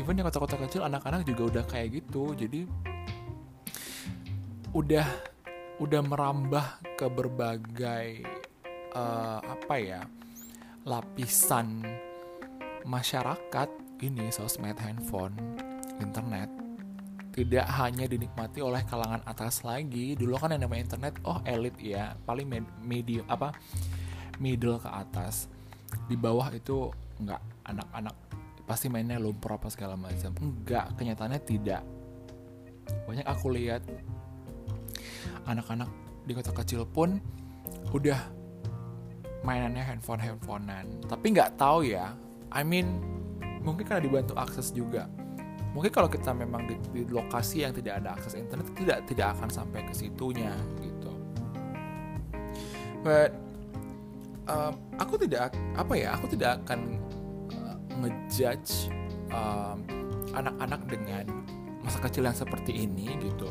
Even 0.00 0.16
di 0.16 0.24
kota-kota 0.24 0.56
kecil 0.56 0.88
anak-anak 0.88 1.28
juga 1.28 1.60
udah 1.60 1.64
kayak 1.68 2.00
gitu. 2.00 2.32
Jadi 2.32 2.64
udah 4.72 5.08
udah 5.76 6.00
merambah 6.00 6.66
ke 6.96 7.06
berbagai 7.12 8.08
uh, 8.96 9.40
apa 9.44 9.74
ya 9.76 10.00
lapisan 10.88 11.84
masyarakat. 12.88 13.68
Ini 14.00 14.32
sosmed 14.32 14.80
handphone 14.80 15.36
internet 16.00 16.59
tidak 17.40 17.64
hanya 17.80 18.04
dinikmati 18.04 18.60
oleh 18.60 18.84
kalangan 18.84 19.24
atas 19.24 19.64
lagi. 19.64 20.12
Dulu 20.12 20.36
kan 20.36 20.52
yang 20.52 20.68
namanya 20.68 20.92
internet 20.92 21.16
oh 21.24 21.40
elit 21.48 21.72
ya. 21.80 22.12
Paling 22.28 22.44
med 22.44 22.68
medium 22.84 23.24
apa 23.32 23.56
middle 24.36 24.76
ke 24.76 24.90
atas. 24.92 25.48
Di 26.04 26.20
bawah 26.20 26.52
itu 26.52 26.92
nggak 27.16 27.40
anak-anak 27.64 28.16
pasti 28.68 28.92
mainnya 28.92 29.16
lumpur 29.16 29.56
apa 29.56 29.72
segala 29.72 29.96
macam. 29.96 30.36
Enggak 30.36 30.92
kenyataannya 31.00 31.40
tidak. 31.40 31.82
Banyak 33.08 33.24
aku 33.24 33.56
lihat 33.56 33.88
anak-anak 35.48 35.88
di 36.28 36.36
kota 36.36 36.52
kecil 36.52 36.84
pun 36.84 37.16
udah 37.96 38.20
mainannya 39.40 39.80
handphone 39.80 40.20
handphonean 40.20 40.86
tapi 41.08 41.32
nggak 41.32 41.56
tahu 41.56 41.88
ya. 41.88 42.12
I 42.52 42.60
mean 42.60 43.00
mungkin 43.64 43.88
karena 43.88 44.04
dibantu 44.04 44.36
akses 44.36 44.76
juga 44.76 45.08
mungkin 45.70 45.90
kalau 45.94 46.10
kita 46.10 46.34
memang 46.34 46.66
di, 46.66 46.74
di 46.90 47.02
lokasi 47.06 47.62
yang 47.62 47.70
tidak 47.70 48.02
ada 48.02 48.18
akses 48.18 48.34
internet 48.34 48.66
tidak 48.74 48.98
tidak 49.06 49.38
akan 49.38 49.48
sampai 49.50 49.86
ke 49.86 49.94
situnya 49.94 50.50
gitu. 50.82 51.12
But 53.00 53.32
um, 54.50 54.74
aku 54.98 55.14
tidak 55.16 55.54
apa 55.78 55.94
ya 55.94 56.18
aku 56.18 56.26
tidak 56.34 56.60
akan 56.66 56.98
uh, 57.54 57.76
ngejudge 58.02 58.90
um, 59.30 59.78
anak-anak 60.34 60.82
dengan 60.90 61.24
masa 61.80 61.98
kecil 62.02 62.26
yang 62.26 62.36
seperti 62.36 62.86
ini 62.86 63.14
gitu. 63.22 63.48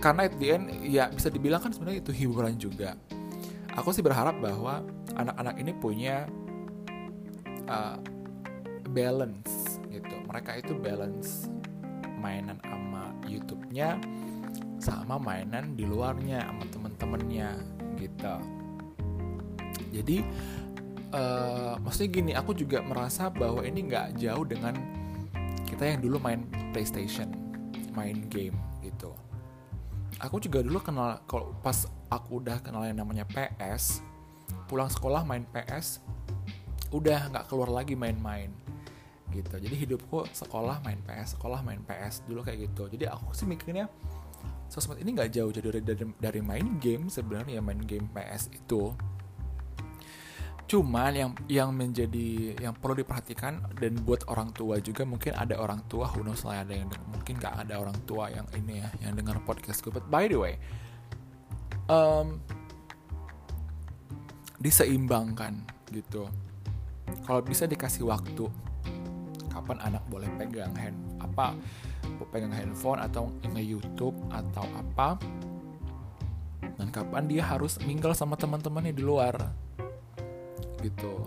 Karena 0.00 0.28
at 0.28 0.34
the 0.40 0.48
end 0.52 0.64
ya 0.84 1.08
bisa 1.12 1.28
dibilang 1.32 1.60
kan 1.60 1.72
sebenarnya 1.72 2.00
itu 2.04 2.12
hiburan 2.12 2.56
juga. 2.56 2.96
Aku 3.76 3.92
sih 3.92 4.00
berharap 4.00 4.40
bahwa 4.40 4.80
anak-anak 5.20 5.60
ini 5.60 5.72
punya 5.76 6.24
uh, 7.68 8.00
balance 8.88 9.55
mereka 10.36 10.52
itu 10.60 10.76
balance 10.76 11.48
mainan 12.20 12.60
sama 12.60 13.08
YouTube-nya 13.24 13.96
sama 14.76 15.16
mainan 15.16 15.72
di 15.72 15.88
luarnya 15.88 16.44
sama 16.44 16.68
temen-temennya 16.68 17.56
gitu. 17.96 18.36
Jadi 19.96 20.20
uh, 21.16 21.80
maksudnya 21.80 22.10
gini 22.12 22.32
aku 22.36 22.52
juga 22.52 22.84
merasa 22.84 23.32
bahwa 23.32 23.64
ini 23.64 23.88
nggak 23.88 24.20
jauh 24.20 24.44
dengan 24.44 24.76
kita 25.64 25.96
yang 25.96 26.04
dulu 26.04 26.20
main 26.20 26.44
PlayStation 26.76 27.32
main 27.96 28.28
game 28.28 28.60
gitu. 28.84 29.16
Aku 30.20 30.36
juga 30.36 30.60
dulu 30.60 30.84
kenal 30.84 31.16
kalau 31.24 31.56
pas 31.64 31.88
aku 32.12 32.44
udah 32.44 32.60
kenal 32.60 32.84
yang 32.84 33.00
namanya 33.00 33.24
PS 33.24 34.04
pulang 34.68 34.92
sekolah 34.92 35.24
main 35.24 35.48
PS 35.48 36.04
udah 36.92 37.32
nggak 37.32 37.48
keluar 37.48 37.72
lagi 37.72 37.96
main-main 37.96 38.65
gitu. 39.42 39.56
Jadi 39.60 39.76
hidupku 39.76 40.24
sekolah 40.32 40.80
main 40.80 41.00
PS 41.04 41.36
sekolah 41.36 41.60
main 41.60 41.80
PS 41.84 42.24
dulu 42.24 42.40
kayak 42.40 42.70
gitu. 42.70 42.88
Jadi 42.88 43.04
aku 43.10 43.32
sih 43.36 43.44
mikirnya 43.44 43.88
sosmed 44.66 44.98
ini 44.98 45.14
nggak 45.14 45.30
jauh 45.30 45.50
dari, 45.54 45.80
dari 45.82 46.04
dari 46.18 46.40
main 46.42 46.80
game 46.82 47.06
sebenarnya 47.06 47.62
main 47.62 47.80
game 47.84 48.08
PS 48.10 48.50
itu. 48.50 48.96
Cuman 50.66 51.14
yang 51.14 51.30
yang 51.46 51.70
menjadi 51.70 52.58
yang 52.58 52.74
perlu 52.74 52.98
diperhatikan 52.98 53.62
dan 53.78 54.02
buat 54.02 54.26
orang 54.26 54.50
tua 54.50 54.82
juga 54.82 55.06
mungkin 55.06 55.30
ada 55.38 55.54
orang 55.62 55.78
tua 55.86 56.10
who 56.10 56.26
knows 56.26 56.42
lah 56.42 56.66
ada 56.66 56.74
yang 56.74 56.90
mungkin 57.06 57.38
nggak 57.38 57.54
ada 57.66 57.78
orang 57.78 57.94
tua 58.02 58.26
yang 58.34 58.42
ini 58.50 58.82
ya 58.82 58.88
yang 59.06 59.14
dengar 59.14 59.38
podcast 59.46 59.78
gue 59.86 59.94
but 59.94 60.02
by 60.10 60.26
the 60.26 60.34
way 60.34 60.58
um, 61.86 62.42
diseimbangkan 64.58 65.62
gitu. 65.94 66.26
Kalau 67.22 67.40
bisa 67.46 67.70
dikasih 67.70 68.02
waktu 68.02 68.50
kapan 69.66 69.82
anak 69.90 70.06
boleh 70.06 70.30
pegang 70.38 70.70
hand 70.78 70.94
apa 71.18 71.58
pegang 72.30 72.54
handphone 72.54 73.02
atau 73.02 73.34
nge 73.42 73.64
YouTube 73.66 74.14
atau 74.30 74.62
apa. 74.78 75.18
Dan 76.76 76.92
kapan 76.92 77.26
dia 77.26 77.42
harus 77.42 77.82
mingle 77.82 78.14
sama 78.14 78.38
teman-temannya 78.38 78.94
di 78.94 79.02
luar. 79.02 79.34
Gitu. 80.78 81.26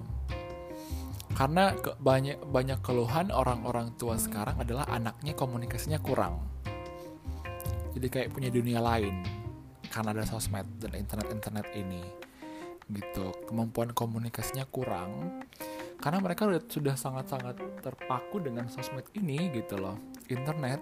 Karena 1.33 1.73
ke, 1.73 1.97
banyak 1.99 2.39
banyak 2.47 2.79
keluhan 2.79 3.33
orang-orang 3.33 3.91
tua 3.97 4.15
sekarang 4.15 4.61
adalah 4.61 4.85
anaknya 4.87 5.33
komunikasinya 5.33 5.97
kurang. 5.99 6.39
Jadi 7.97 8.07
kayak 8.07 8.31
punya 8.31 8.53
dunia 8.53 8.79
lain. 8.79 9.25
Karena 9.89 10.13
ada 10.13 10.23
sosmed 10.23 10.69
dan 10.77 10.93
internet-internet 10.95 11.67
ini. 11.73 12.05
Gitu. 12.87 13.33
Kemampuan 13.49 13.91
komunikasinya 13.91 14.69
kurang 14.69 15.41
karena 15.99 16.19
mereka 16.23 16.47
sudah 16.71 16.95
sangat-sangat 16.95 17.59
terpaku 17.83 18.39
dengan 18.39 18.71
sosmed 18.71 19.03
ini 19.19 19.51
gitu 19.51 19.75
loh 19.75 19.99
internet. 20.31 20.79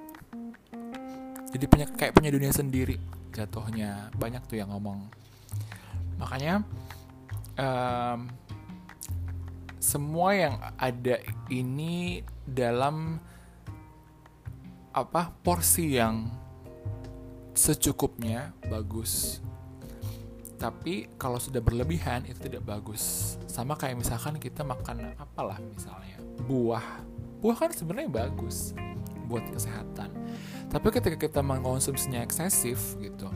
Jadi 1.49 1.65
punya 1.65 1.87
kayak 1.89 2.13
punya 2.13 2.29
dunia 2.29 2.53
sendiri 2.53 3.01
jatuhnya. 3.33 4.13
Banyak 4.13 4.45
tuh 4.45 4.61
yang 4.61 4.69
ngomong. 4.69 5.09
Makanya 6.21 6.61
um, 7.57 8.29
semua 9.81 10.37
yang 10.37 10.55
ada 10.77 11.17
ini 11.49 12.21
dalam 12.45 13.17
apa 14.93 15.29
porsi 15.41 15.97
yang 15.97 16.29
secukupnya 17.57 18.53
bagus 18.69 19.41
tapi 20.57 21.05
kalau 21.21 21.37
sudah 21.37 21.61
berlebihan 21.61 22.25
itu 22.25 22.49
tidak 22.49 22.65
bagus. 22.65 23.37
Sama 23.45 23.77
kayak 23.77 24.01
misalkan 24.01 24.41
kita 24.41 24.65
makan 24.65 25.13
apalah 25.21 25.61
misalnya. 25.61 26.17
Buah. 26.49 27.05
Buah 27.37 27.57
kan 27.57 27.69
sebenarnya 27.69 28.09
bagus 28.09 28.73
buat 29.29 29.45
kesehatan. 29.53 30.09
Tapi 30.67 30.87
ketika 30.89 31.17
kita 31.17 31.39
mengkonsumsinya 31.45 32.25
eksesif 32.25 32.97
gitu 32.97 33.29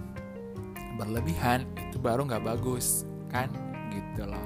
berlebihan 0.98 1.64
itu 1.78 1.98
baru 2.02 2.26
nggak 2.26 2.46
bagus 2.46 3.06
kan? 3.30 3.48
Gitu 3.94 4.26
loh. 4.26 4.46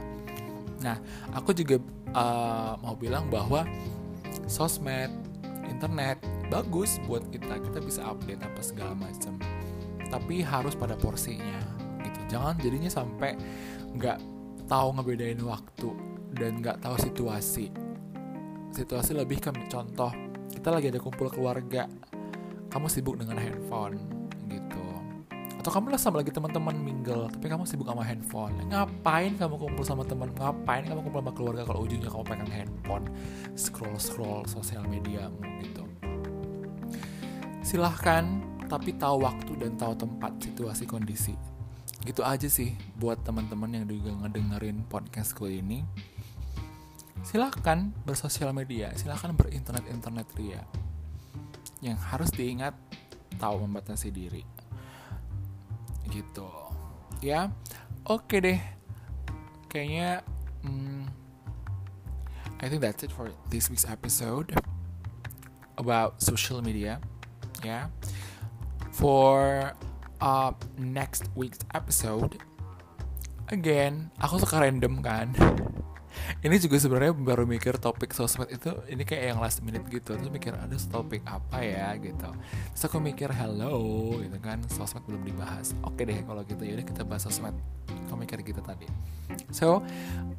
Nah 0.84 1.00
aku 1.32 1.56
juga 1.56 1.80
uh, 2.12 2.76
mau 2.84 3.00
bilang 3.00 3.32
bahwa 3.32 3.64
sosmed, 4.52 5.12
internet 5.68 6.20
bagus 6.52 7.00
buat 7.08 7.24
kita, 7.32 7.58
kita 7.72 7.80
bisa 7.82 8.02
update 8.04 8.44
apa 8.44 8.62
segala 8.62 8.94
macam. 8.94 9.40
Tapi 10.12 10.44
harus 10.46 10.76
pada 10.78 10.94
porsinya. 11.00 11.75
Jangan 12.36 12.60
jadinya 12.60 12.91
sampai 12.91 13.32
nggak 13.95 14.17
tahu 14.67 14.88
ngebedain 15.00 15.39
waktu 15.39 15.89
dan 16.36 16.60
nggak 16.60 16.84
tahu 16.84 17.00
situasi. 17.00 17.71
Situasi 18.76 19.15
lebih 19.15 19.39
ke 19.39 19.56
contoh, 19.71 20.12
kita 20.52 20.67
lagi 20.67 20.91
ada 20.91 21.00
kumpul 21.00 21.32
keluarga, 21.32 21.88
kamu 22.67 22.91
sibuk 22.91 23.15
dengan 23.15 23.39
handphone, 23.39 24.15
atau 25.65 25.82
kamu 25.82 25.98
lah 25.98 25.98
sama 25.98 26.21
lagi 26.21 26.30
teman-teman 26.30 26.78
mingle 26.78 27.26
tapi 27.26 27.50
kamu 27.50 27.65
sibuk 27.65 27.89
sama 27.89 28.06
handphone. 28.06 28.54
Ngapain 28.69 29.34
kamu 29.34 29.58
kumpul 29.58 29.82
sama 29.82 30.06
teman 30.06 30.30
ngapain 30.38 30.86
kamu 30.86 31.10
kumpul 31.10 31.26
sama 31.26 31.34
keluarga 31.34 31.65
kalau 31.65 31.89
ujungnya 31.89 32.06
kamu 32.06 32.21
pegang 32.21 32.54
handphone 32.54 33.10
scroll 33.58 33.98
scroll 33.98 34.45
sosial 34.45 34.86
media 34.86 35.26
gitu. 35.65 35.89
Silahkan 37.65 38.45
tapi 38.69 38.93
tahu 38.93 39.26
waktu 39.26 39.58
dan 39.58 39.74
tahu 39.74 39.98
tempat 39.98 40.38
situasi 40.38 40.86
kondisi 40.86 41.34
gitu 42.06 42.22
aja 42.22 42.46
sih 42.46 42.78
buat 43.02 43.18
teman-teman 43.26 43.82
yang 43.82 43.86
juga 43.89 44.13
ngedengerin 44.13 44.86
podcastku 44.86 45.50
ini. 45.50 45.82
Silahkan 47.26 47.89
bersosial 48.06 48.54
media 48.54 48.94
silahkan 48.94 49.34
berinternet 49.34 49.89
internet 49.89 50.30
ria. 50.38 50.62
Yang 51.82 52.00
harus 52.08 52.30
diingat 52.30 52.78
tahu 53.41 53.65
membatasi 53.65 54.13
diri. 54.13 54.46
Gitu. 56.08 56.50
Ya 57.26 57.50
oke 58.06 58.38
deh. 58.38 58.62
Kayaknya 59.68 60.22
hmm, 60.62 61.10
I 62.62 62.70
think 62.70 62.86
that's 62.86 63.02
it 63.02 63.12
for 63.12 63.34
this 63.50 63.68
week's 63.68 63.89
episode 63.89 64.54
about 65.76 66.24
social 66.24 66.63
media 66.63 67.04
yeah 67.63 67.88
for 68.91 69.74
uh, 70.21 70.51
next 70.80 71.28
week's 71.36 71.62
episode. 71.73 72.39
Again 73.49 74.10
aku 74.17 74.41
suka 74.41 74.63
random 74.63 75.01
kan. 75.06 75.32
Ini 76.45 76.56
juga 76.62 76.80
sebenarnya 76.80 77.13
baru 77.13 77.43
mikir 77.43 77.75
topik 77.78 78.15
sosmed 78.15 78.47
itu 78.47 78.71
ini 78.88 79.04
kayak 79.04 79.36
yang 79.36 79.39
last 79.43 79.60
minute 79.62 79.84
gitu. 79.91 80.15
Terus 80.15 80.32
mikir 80.32 80.56
ada 80.56 80.71
topik 80.71 81.21
apa 81.28 81.60
ya? 81.62 81.91
gitu. 81.99 82.30
Terus 82.71 82.84
aku 82.88 82.97
mikir 83.04 83.30
hello 83.36 84.15
gitu 84.23 84.38
kan. 84.39 84.63
Sosmed 84.71 85.04
belum 85.06 85.28
dibahas. 85.28 85.75
Oke 85.84 86.08
deh 86.08 86.17
kalau 86.23 86.41
gitu. 86.47 86.63
Yaudah 86.63 86.86
kita 86.88 87.01
bahas 87.04 87.28
sosmed 87.28 87.56
aku 88.08 88.15
mikir 88.15 88.41
gitu 88.47 88.62
tadi. 88.63 88.88
So 89.51 89.84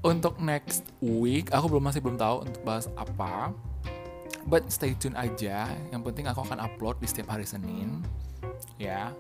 untuk 0.01 0.41
next 0.41 0.89
week 1.05 1.53
aku 1.53 1.77
belum 1.77 1.93
masih 1.93 2.01
belum 2.01 2.17
tahu 2.19 2.49
untuk 2.49 2.63
bahas 2.65 2.89
apa. 2.97 3.53
But 4.47 4.71
stay 4.71 4.95
tune 4.95 5.19
aja. 5.19 5.67
Yang 5.91 6.03
penting 6.07 6.25
aku 6.31 6.47
akan 6.47 6.63
upload 6.63 7.03
di 7.03 7.07
setiap 7.11 7.35
hari 7.35 7.45
Senin 7.45 8.01
ya 8.77 9.13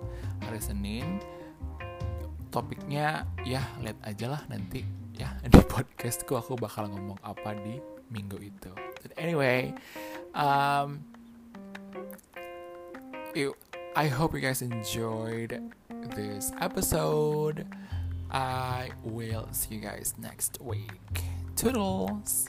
hari 0.45 0.61
Senin 0.61 1.21
topiknya 2.53 3.29
ya 3.45 3.61
lihat 3.85 3.99
aja 4.05 4.27
lah 4.37 4.42
nanti 4.49 4.85
ya 5.16 5.33
di 5.53 5.61
podcastku 5.64 6.37
aku 6.37 6.57
bakal 6.57 6.88
ngomong 6.88 7.21
apa 7.25 7.57
di 7.61 7.81
minggu 8.11 8.38
itu. 8.38 8.71
But 9.03 9.12
anyway, 9.19 9.75
um, 10.35 11.03
you, 13.35 13.55
I 13.95 14.07
hope 14.07 14.35
you 14.35 14.40
guys 14.40 14.62
enjoyed 14.62 15.59
this 16.14 16.53
episode. 16.61 17.66
I 18.31 18.91
will 19.05 19.49
see 19.53 19.76
you 19.76 19.81
guys 19.81 20.14
next 20.18 20.59
week. 20.61 21.22
Toodles! 21.55 22.49